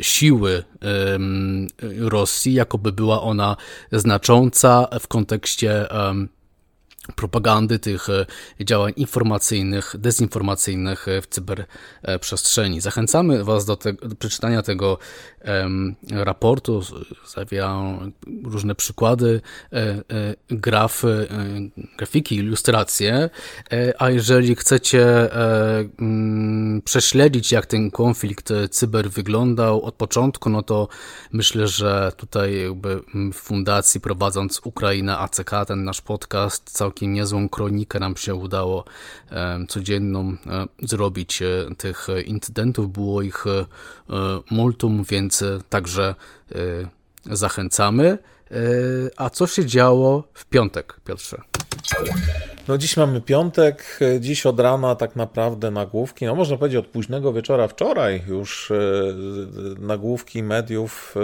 siły 0.00 0.64
Rosji, 1.98 2.54
jakoby 2.54 2.92
była 2.92 3.22
ona 3.22 3.56
znacząca 3.92 4.88
w 5.00 5.08
kontekście 5.08 5.86
propagandy, 7.14 7.78
tych 7.78 8.08
e, 8.10 8.26
działań 8.60 8.92
informacyjnych, 8.96 9.94
dezinformacyjnych 9.98 11.08
e, 11.08 11.22
w 11.22 11.26
cyberprzestrzeni. 11.26 12.80
Zachęcamy 12.80 13.44
Was 13.44 13.64
do, 13.64 13.76
te, 13.76 13.92
do 13.92 14.16
przeczytania 14.16 14.62
tego 14.62 14.98
raportu. 16.10 16.82
Zawiera 17.26 17.82
różne 18.44 18.74
przykłady, 18.74 19.40
e, 19.72 20.02
grafy, 20.48 21.28
grafiki, 21.98 22.36
ilustracje. 22.36 23.30
A 23.98 24.10
jeżeli 24.10 24.54
chcecie 24.54 25.32
mm, 25.98 26.82
prześledzić, 26.82 27.52
jak 27.52 27.66
ten 27.66 27.90
konflikt 27.90 28.52
cyber 28.70 29.10
wyglądał 29.10 29.82
od 29.82 29.94
początku, 29.94 30.50
no 30.50 30.62
to 30.62 30.88
myślę, 31.32 31.68
że 31.68 32.12
tutaj 32.16 32.62
jakby 32.62 33.00
w 33.32 33.36
fundacji 33.36 34.00
prowadząc 34.00 34.60
Ukraina 34.64 35.18
ACK, 35.18 35.50
ten 35.66 35.84
nasz 35.84 36.00
podcast, 36.00 36.70
całkiem 36.70 36.95
całkiem 36.96 37.12
niezłą 37.12 37.48
kronikę 37.48 38.00
nam 38.00 38.16
się 38.16 38.34
udało 38.34 38.84
codzienną 39.68 40.36
e, 40.46 40.66
zrobić 40.82 41.42
e, 41.42 41.46
tych 41.78 42.06
incydentów. 42.26 42.92
Było 42.92 43.22
ich 43.22 43.44
e, 43.46 43.64
multum, 44.50 45.04
więc 45.08 45.44
także 45.68 46.14
zachęcamy. 47.24 48.18
A 49.16 49.30
co 49.30 49.46
się 49.46 49.66
działo 49.66 50.24
w 50.34 50.44
piątek, 50.44 51.00
Piotrze? 51.04 51.42
No 52.68 52.78
dziś 52.78 52.96
mamy 52.96 53.20
piątek, 53.20 54.00
dziś 54.20 54.46
od 54.46 54.60
rana 54.60 54.94
tak 54.94 55.16
naprawdę 55.16 55.70
nagłówki, 55.70 56.26
no 56.26 56.34
można 56.34 56.56
powiedzieć 56.56 56.78
od 56.78 56.86
późnego 56.86 57.32
wieczora 57.32 57.68
wczoraj 57.68 58.22
już 58.28 58.72
nagłówki 59.78 60.42
mediów 60.42 61.14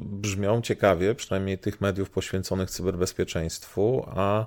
brzmią 0.00 0.62
ciekawie, 0.62 1.14
przynajmniej 1.14 1.58
tych 1.58 1.80
mediów 1.80 2.10
poświęconych 2.10 2.70
cyberbezpieczeństwu, 2.70 4.06
a 4.16 4.46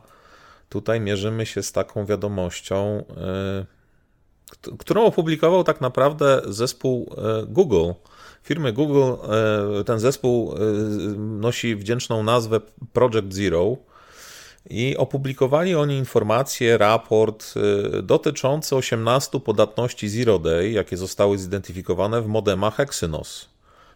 tutaj 0.71 1.01
mierzymy 1.01 1.45
się 1.45 1.63
z 1.63 1.71
taką 1.71 2.05
wiadomością, 2.05 3.03
y, 4.67 4.77
którą 4.77 5.05
opublikował 5.05 5.63
tak 5.63 5.81
naprawdę 5.81 6.41
zespół 6.47 7.15
y, 7.43 7.45
Google. 7.45 7.91
Firmy 8.43 8.73
Google, 8.73 9.13
y, 9.81 9.83
ten 9.83 9.99
zespół 9.99 10.55
nosi 11.17 11.75
wdzięczną 11.75 12.23
nazwę 12.23 12.61
Project 12.93 13.33
Zero 13.33 13.77
i 14.69 14.97
opublikowali 14.97 15.75
oni 15.75 15.97
informację, 15.97 16.77
raport 16.77 17.53
dotyczący 18.03 18.75
18 18.75 19.39
podatności 19.39 20.09
Zero 20.09 20.39
Day, 20.39 20.71
jakie 20.71 20.97
zostały 20.97 21.37
zidentyfikowane 21.37 22.21
w 22.21 22.27
modemach 22.27 22.79
Exynos, 22.79 23.49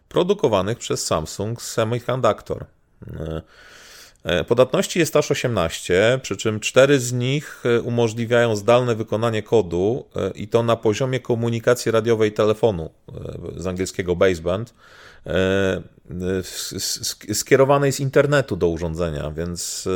produkowanych 0.09 0.77
przez 0.77 1.05
Samsung 1.05 1.61
Semiconductor. 1.61 2.65
E, 4.25 4.43
podatności 4.43 4.99
jest 4.99 5.15
aż 5.15 5.31
18, 5.31 6.19
przy 6.21 6.37
czym 6.37 6.59
cztery 6.59 6.99
z 6.99 7.13
nich 7.13 7.63
e, 7.65 7.81
umożliwiają 7.81 8.55
zdalne 8.55 8.95
wykonanie 8.95 9.43
kodu 9.43 10.05
e, 10.15 10.29
i 10.29 10.47
to 10.47 10.63
na 10.63 10.75
poziomie 10.75 11.19
komunikacji 11.19 11.91
radiowej 11.91 12.31
telefonu 12.31 12.89
z 13.57 13.67
angielskiego 13.67 14.15
baseband 14.15 14.73
skierowanej 17.33 17.91
z 17.91 17.99
internetu 17.99 18.55
do 18.55 18.67
urządzenia, 18.67 19.31
więc 19.31 19.89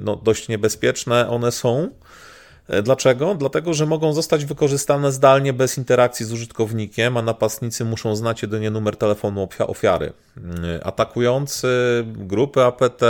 no, 0.00 0.16
dość 0.16 0.48
niebezpieczne 0.48 1.28
one 1.28 1.52
są. 1.52 1.90
E, 2.68 2.82
dlaczego? 2.82 3.34
Dlatego, 3.34 3.74
że 3.74 3.86
mogą 3.86 4.12
zostać 4.12 4.44
wykorzystane 4.44 5.12
zdalnie 5.12 5.52
bez 5.52 5.78
interakcji 5.78 6.26
z 6.26 6.32
użytkownikiem, 6.32 7.16
a 7.16 7.22
napastnicy 7.22 7.84
muszą 7.84 8.16
znać 8.16 8.42
jedynie 8.42 8.70
numer 8.70 8.96
telefonu 8.96 9.48
ofiary. 9.58 10.12
E, 10.64 10.86
atakujący 10.86 11.68
grupy 12.06 12.62
APT 12.62 13.02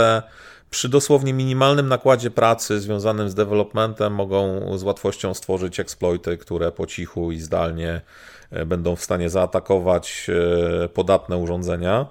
przy 0.69 0.89
dosłownie 0.89 1.33
minimalnym 1.33 1.87
nakładzie 1.87 2.31
pracy 2.31 2.79
związanym 2.79 3.29
z 3.29 3.35
developmentem 3.35 4.13
mogą 4.13 4.61
z 4.77 4.83
łatwością 4.83 5.33
stworzyć 5.33 5.79
exploity, 5.79 6.37
które 6.37 6.71
po 6.71 6.87
cichu 6.87 7.31
i 7.31 7.39
zdalnie 7.39 8.01
e, 8.51 8.65
będą 8.65 8.95
w 8.95 9.03
stanie 9.03 9.29
zaatakować 9.29 10.27
podatne 10.93 11.37
urządzenia. 11.37 12.05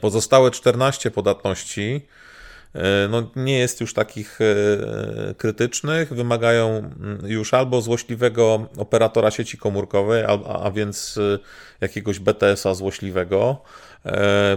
Pozostałe 0.00 0.50
14 0.50 1.10
podatności 1.10 2.06
E, 2.06 2.33
no, 3.08 3.30
nie 3.36 3.58
jest 3.58 3.80
już 3.80 3.94
takich 3.94 4.38
e, 4.40 5.34
krytycznych, 5.34 6.14
wymagają 6.14 6.68
mm, 6.78 7.18
już 7.24 7.54
albo 7.54 7.80
złośliwego 7.80 8.68
operatora 8.76 9.30
sieci 9.30 9.58
komórkowej, 9.58 10.24
a, 10.24 10.38
a 10.62 10.70
więc 10.70 11.18
e, 11.18 11.38
jakiegoś 11.80 12.18
BTS-a 12.18 12.74
złośliwego, 12.74 13.62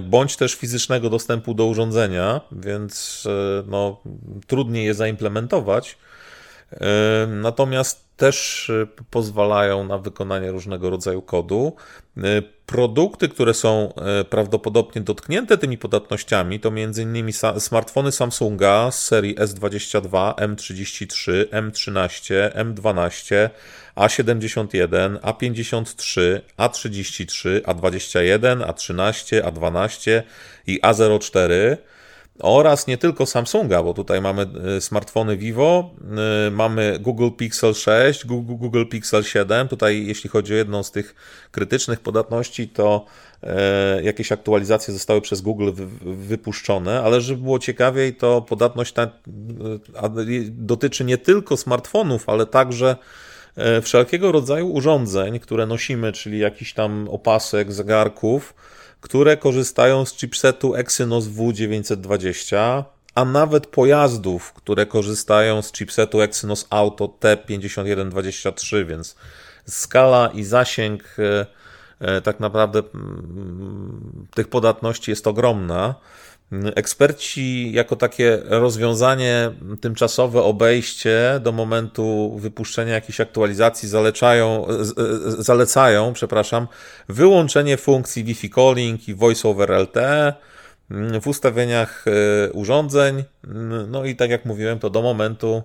bądź 0.02 0.38
też 0.38 0.56
fizycznego 0.56 1.10
dostępu 1.10 1.54
do 1.54 1.66
urządzenia, 1.66 2.42
więc 2.52 3.24
no, 3.68 4.02
trudniej 4.48 4.86
je 4.86 4.94
zaimplementować. 4.94 5.98
Natomiast 7.28 8.08
też 8.18 8.70
y, 8.70 8.88
pozwalają 9.10 9.84
na 9.84 9.98
wykonanie 9.98 10.52
różnego 10.52 10.90
rodzaju 10.90 11.22
kodu. 11.22 11.76
Y, 12.18 12.22
produkty, 12.66 13.30
które 13.30 13.54
są 13.54 13.94
prawdopodobnie 14.30 15.02
dotknięte 15.02 15.58
tymi 15.58 15.78
podatnościami, 15.78 16.60
to 16.60 16.70
m.in. 16.70 17.34
smartfony 17.60 18.12
Samsunga 18.12 18.92
z 18.92 19.04
serii 19.04 19.36
S22, 19.36 20.36
M33, 20.36 21.46
M13, 21.46 22.52
M12, 22.52 23.50
A71, 23.96 25.20
A53, 25.20 26.40
A33, 26.58 27.62
A21, 27.62 28.66
A13, 28.66 29.42
A12 29.42 30.22
i 30.68 30.82
A04 30.82 31.78
oraz 32.40 32.88
nie 32.88 32.98
tylko 32.98 33.26
Samsunga, 33.26 33.84
bo 33.84 33.94
tutaj 33.94 34.22
mamy 34.22 34.48
e, 34.78 34.82
smartfony 34.82 35.38
Vivo, 35.38 35.90
e, 36.48 36.52
mamy 36.52 37.00
Google 37.00 37.30
Pixel 37.38 37.74
6, 37.74 38.26
Google 38.26 38.86
Pixel 38.86 39.24
7. 39.24 39.68
Tutaj, 39.68 40.06
jeśli 40.06 40.30
chodzi 40.30 40.54
o 40.54 40.58
jedną 40.58 40.84
z 40.84 40.92
tych 40.92 41.16
krytycznych 41.52 42.00
podatności, 42.00 42.70
to 42.70 43.06
e, 43.44 44.04
jakieś 44.04 44.32
aktualizacje 44.32 44.94
zostały 44.94 45.22
przez 45.22 45.42
Google 45.42 45.72
wypuszczone, 46.02 47.02
ale 47.02 47.22
żeby 47.22 47.42
było 47.42 47.60
ciekawiej, 47.60 48.16
to 48.16 48.42
podatność 48.42 48.94
ta 48.94 49.08
dotyczy 50.50 51.06
nie 51.06 51.18
tylko 51.18 51.58
smartfonów, 51.58 52.30
ale 52.30 52.46
także 52.46 52.96
wszelkiego 53.82 54.32
rodzaju 54.32 54.70
urządzeń, 54.72 55.40
które 55.40 55.66
nosimy, 55.66 56.12
czyli 56.12 56.40
jakiś 56.40 56.74
tam 56.74 57.08
opasek, 57.12 57.74
zegarków 57.74 58.54
które 59.02 59.38
korzystają 59.38 60.06
z 60.06 60.14
chipsetu 60.14 60.76
Exynos 60.76 61.26
W920, 61.26 62.84
a 63.16 63.26
nawet 63.26 63.68
pojazdów, 63.68 64.54
które 64.54 64.86
korzystają 64.86 65.62
z 65.62 65.72
chipsetu 65.72 66.22
Exynos 66.22 66.68
Auto 66.70 67.06
T5123, 67.20 68.86
więc 68.86 69.16
skala 69.68 70.28
i 70.28 70.44
zasięg 70.44 71.16
e, 72.00 72.22
tak 72.22 72.40
naprawdę 72.40 72.80
mm, 72.96 74.28
tych 74.34 74.48
podatności 74.48 75.12
jest 75.12 75.28
ogromna. 75.28 75.96
Eksperci 76.76 77.72
jako 77.72 77.96
takie 77.96 78.40
rozwiązanie 78.46 79.52
tymczasowe, 79.82 80.44
obejście 80.44 81.40
do 81.44 81.52
momentu 81.52 82.38
wypuszczenia 82.40 82.94
jakiejś 82.94 83.22
aktualizacji 83.22 83.90
zalecają, 83.90 84.68
zalecają 85.38 86.14
przepraszam, 86.14 86.68
wyłączenie 87.10 87.78
funkcji 87.78 88.24
Wi-Fi 88.24 88.50
calling 88.50 89.08
i 89.08 89.16
voice 89.16 89.50
over 89.50 89.72
LTE 89.72 90.34
w 91.22 91.28
ustawieniach 91.28 92.06
e, 92.08 92.52
urządzeń. 92.52 93.24
No 93.88 94.06
i 94.06 94.16
tak 94.16 94.30
jak 94.30 94.46
mówiłem, 94.46 94.80
to 94.80 94.90
do 94.90 95.02
momentu, 95.02 95.64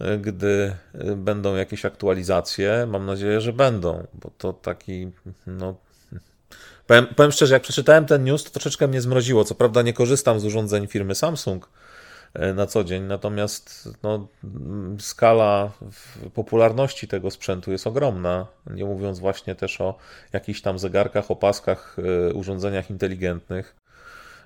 e, 0.00 0.18
gdy 0.18 0.76
e, 0.94 1.16
będą 1.16 1.56
jakieś 1.56 1.84
aktualizacje, 1.84 2.86
mam 2.86 3.06
nadzieję, 3.06 3.40
że 3.40 3.52
będą, 3.52 4.06
bo 4.14 4.30
to 4.38 4.52
taki 4.52 5.10
no, 5.46 5.74
Powiem, 6.92 7.06
powiem 7.06 7.32
szczerze, 7.32 7.54
jak 7.54 7.62
przeczytałem 7.62 8.06
ten 8.06 8.24
news, 8.24 8.44
to 8.44 8.50
troszeczkę 8.50 8.88
mnie 8.88 9.00
zmroziło. 9.00 9.44
Co 9.44 9.54
prawda 9.54 9.82
nie 9.82 9.92
korzystam 9.92 10.40
z 10.40 10.44
urządzeń 10.44 10.86
firmy 10.86 11.14
Samsung 11.14 11.68
e, 12.34 12.54
na 12.54 12.66
co 12.66 12.84
dzień, 12.84 13.02
natomiast 13.02 13.88
no, 14.02 14.28
skala 14.98 15.70
popularności 16.34 17.08
tego 17.08 17.30
sprzętu 17.30 17.72
jest 17.72 17.86
ogromna. 17.86 18.46
Nie 18.66 18.84
mówiąc 18.84 19.18
właśnie 19.18 19.54
też 19.54 19.80
o 19.80 19.98
jakichś 20.32 20.60
tam 20.60 20.78
zegarkach, 20.78 21.30
opaskach, 21.30 21.96
e, 22.30 22.34
urządzeniach 22.34 22.90
inteligentnych. 22.90 23.81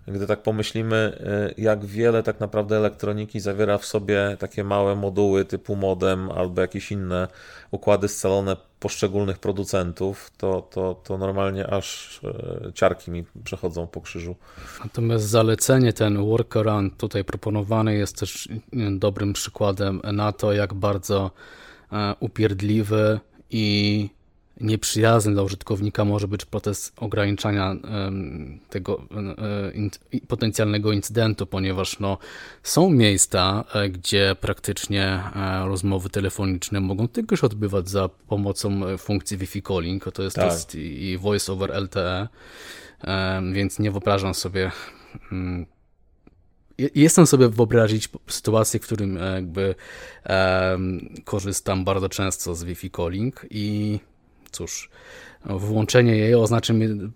Gdy 0.09 0.27
tak 0.27 0.43
pomyślimy, 0.43 1.19
e, 1.57 1.63
jak 1.63 1.85
wiele 1.85 2.23
tak 2.23 2.41
naprawdę 2.41 2.77
elektroniki 2.77 3.41
zawiera 3.41 3.79
w 3.79 3.85
sobie 3.85 4.37
takie 4.39 4.65
małe 4.65 4.97
moduły 4.97 5.45
typu 5.45 5.77
modem 5.77 6.31
albo 6.31 6.61
jakieś 6.61 6.93
inne 6.93 7.29
układy 7.71 8.09
scalone 8.09 8.57
poszczególnych 8.81 9.39
producentów, 9.39 10.31
to, 10.37 10.69
to, 10.71 10.95
to 11.05 11.19
normalnie 11.19 11.67
aż 11.67 12.21
e, 12.25 12.73
ciarki 12.73 13.11
mi 13.11 13.25
przechodzą 13.45 13.87
po 13.87 14.01
krzyżu. 14.01 14.37
Natomiast 14.85 15.25
zalecenie, 15.25 15.93
ten 15.93 16.27
workaround 16.27 16.97
tutaj 16.97 17.25
proponowany 17.25 17.95
jest 17.95 18.19
też 18.19 18.49
dobrym 18.99 19.33
przykładem 19.33 20.01
na 20.13 20.33
to, 20.33 20.53
jak 20.53 20.75
bardzo 20.75 21.31
upierdliwy 22.21 23.21
i 23.51 24.09
nieprzyjazny 24.61 25.33
dla 25.33 25.43
użytkownika 25.43 26.05
może 26.05 26.29
być 26.29 26.45
proces 26.45 26.93
ograniczania 26.97 27.77
tego 28.71 29.03
e, 30.19 30.21
potencjalnego 30.29 30.93
incydentu, 30.93 31.47
ponieważ 31.47 32.01
no, 32.01 32.19
są 32.63 32.91
miejsca, 32.91 33.65
e, 33.75 33.89
gdzie 33.89 34.37
praktycznie 34.41 35.05
e, 35.05 35.65
rozmowy 35.69 36.11
telefoniczne 36.11 36.81
mogą 36.81 37.09
tylko 37.09 37.37
się 37.37 37.47
odbywać 37.47 37.89
za 37.89 38.09
pomocą 38.09 38.81
funkcji 38.99 39.37
Wi-Fi 39.37 39.63
calling, 39.63 40.13
to 40.13 40.23
jest, 40.23 40.37
tak. 40.37 40.45
to 40.45 40.53
jest 40.53 40.75
i 40.75 41.19
voice 41.19 41.53
over 41.53 41.83
LTE, 41.83 42.29
więc 43.53 43.79
nie 43.79 43.91
wyobrażam 43.91 44.35
sobie 44.35 44.71
mm, 45.33 45.67
Jestem 46.95 47.27
sobie 47.27 47.49
wyobrazić 47.49 48.09
sytuację, 48.29 48.81
w 48.81 48.83
którym 48.83 49.19
jakby 49.35 49.75
korzystam 51.25 51.85
bardzo 51.85 52.09
często 52.09 52.55
z 52.55 52.65
Wi-Fi 52.65 52.91
calling 52.91 53.47
i 53.51 53.99
cóż, 54.57 54.91
włączenie 55.45 56.17
jej 56.17 56.35
oznacza 56.35 56.75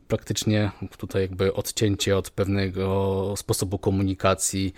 praktycznie 0.09 0.71
tutaj 0.99 1.23
jakby 1.23 1.55
odcięcie 1.55 2.17
od 2.17 2.31
pewnego 2.31 3.35
sposobu 3.37 3.79
komunikacji, 3.79 4.75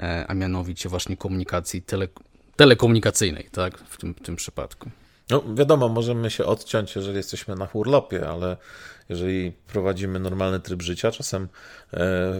e, 0.00 0.24
a 0.28 0.34
mianowicie 0.34 0.88
właśnie 0.88 1.16
komunikacji 1.16 1.82
tele, 1.82 2.08
telekomunikacyjnej, 2.56 3.48
tak, 3.52 3.78
w 3.78 3.96
tym, 3.96 4.14
w 4.14 4.20
tym 4.20 4.36
przypadku. 4.36 4.90
No 5.30 5.42
wiadomo, 5.54 5.88
możemy 5.88 6.30
się 6.30 6.44
odciąć, 6.44 6.96
jeżeli 6.96 7.16
jesteśmy 7.16 7.56
na 7.56 7.68
urlopie, 7.72 8.28
ale 8.28 8.56
jeżeli 9.08 9.52
prowadzimy 9.52 10.20
normalny 10.20 10.60
tryb 10.60 10.82
życia, 10.82 11.10
czasem 11.10 11.42
e, 11.42 11.48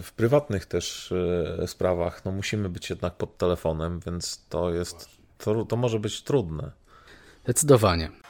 w 0.01 0.11
prywatnych 0.15 0.65
też 0.65 1.13
e, 1.61 1.67
sprawach, 1.67 2.25
no 2.25 2.31
musimy 2.31 2.69
być 2.69 2.89
jednak 2.89 3.13
pod 3.13 3.37
telefonem, 3.37 3.99
więc 4.05 4.45
to 4.49 4.73
jest, 4.73 5.09
to, 5.37 5.65
to 5.65 5.75
może 5.75 5.99
być 5.99 6.23
trudne. 6.23 6.71
Zdecydowanie. 7.43 8.22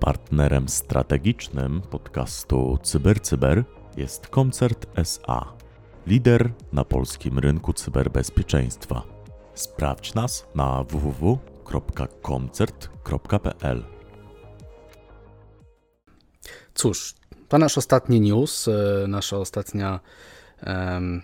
Partnerem 0.00 0.68
strategicznym 0.68 1.80
podcastu 1.80 2.78
CyberCyber 2.82 3.64
jest 3.96 4.28
Koncert 4.28 4.86
SA, 4.96 5.52
lider 6.06 6.52
na 6.72 6.84
polskim 6.84 7.38
rynku 7.38 7.72
cyberbezpieczeństwa. 7.72 9.02
Sprawdź 9.54 10.14
nas 10.14 10.46
na 10.54 10.84
www.koncert.pl. 10.84 13.84
Cóż, 16.74 17.14
to 17.48 17.58
nasz 17.58 17.78
ostatni 17.78 18.20
news, 18.20 18.68
e, 18.68 19.04
nasza 19.08 19.38
ostatnia 19.38 20.00
um, 20.66 21.22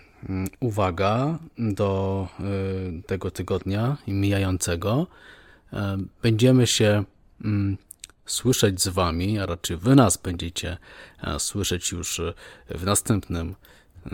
uwaga 0.59 1.39
do 1.57 2.27
um, 2.39 3.03
tego 3.03 3.31
tygodnia 3.31 3.97
mijającego. 4.07 5.07
Um, 5.71 6.09
będziemy 6.21 6.67
się 6.67 7.03
mm, 7.45 7.77
słyszeć 8.31 8.81
z 8.81 8.87
Wami, 8.87 9.39
a 9.39 9.45
raczej 9.45 9.77
Wy 9.77 9.95
nas 9.95 10.17
będziecie 10.17 10.77
e, 11.23 11.39
słyszeć 11.39 11.91
już 11.91 12.19
e, 12.19 12.33
w 12.69 12.85
następnym 12.85 13.55
e, 14.05 14.09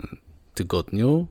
tygodniu. 0.54 1.26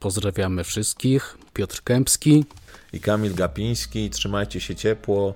Pozdrawiamy 0.00 0.64
wszystkich. 0.64 1.38
Piotr 1.54 1.82
Kępski 1.82 2.44
i 2.92 3.00
Kamil 3.00 3.34
Gapiński. 3.34 4.10
Trzymajcie 4.10 4.60
się 4.60 4.74
ciepło. 4.74 5.34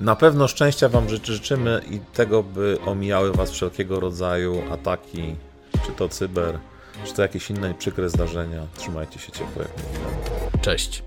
Na 0.00 0.16
pewno 0.16 0.48
szczęścia 0.48 0.88
Wam 0.88 1.08
życzymy 1.08 1.80
i 1.90 2.00
tego, 2.00 2.42
by 2.42 2.78
omijały 2.86 3.32
Was 3.32 3.50
wszelkiego 3.50 4.00
rodzaju 4.00 4.62
ataki, 4.72 5.36
czy 5.86 5.92
to 5.92 6.08
cyber, 6.08 6.58
czy 7.04 7.14
to 7.14 7.22
jakieś 7.22 7.50
inne 7.50 7.74
przykre 7.74 8.08
zdarzenia. 8.08 8.66
Trzymajcie 8.76 9.18
się 9.18 9.32
ciepło. 9.32 9.64
Cześć. 10.60 11.02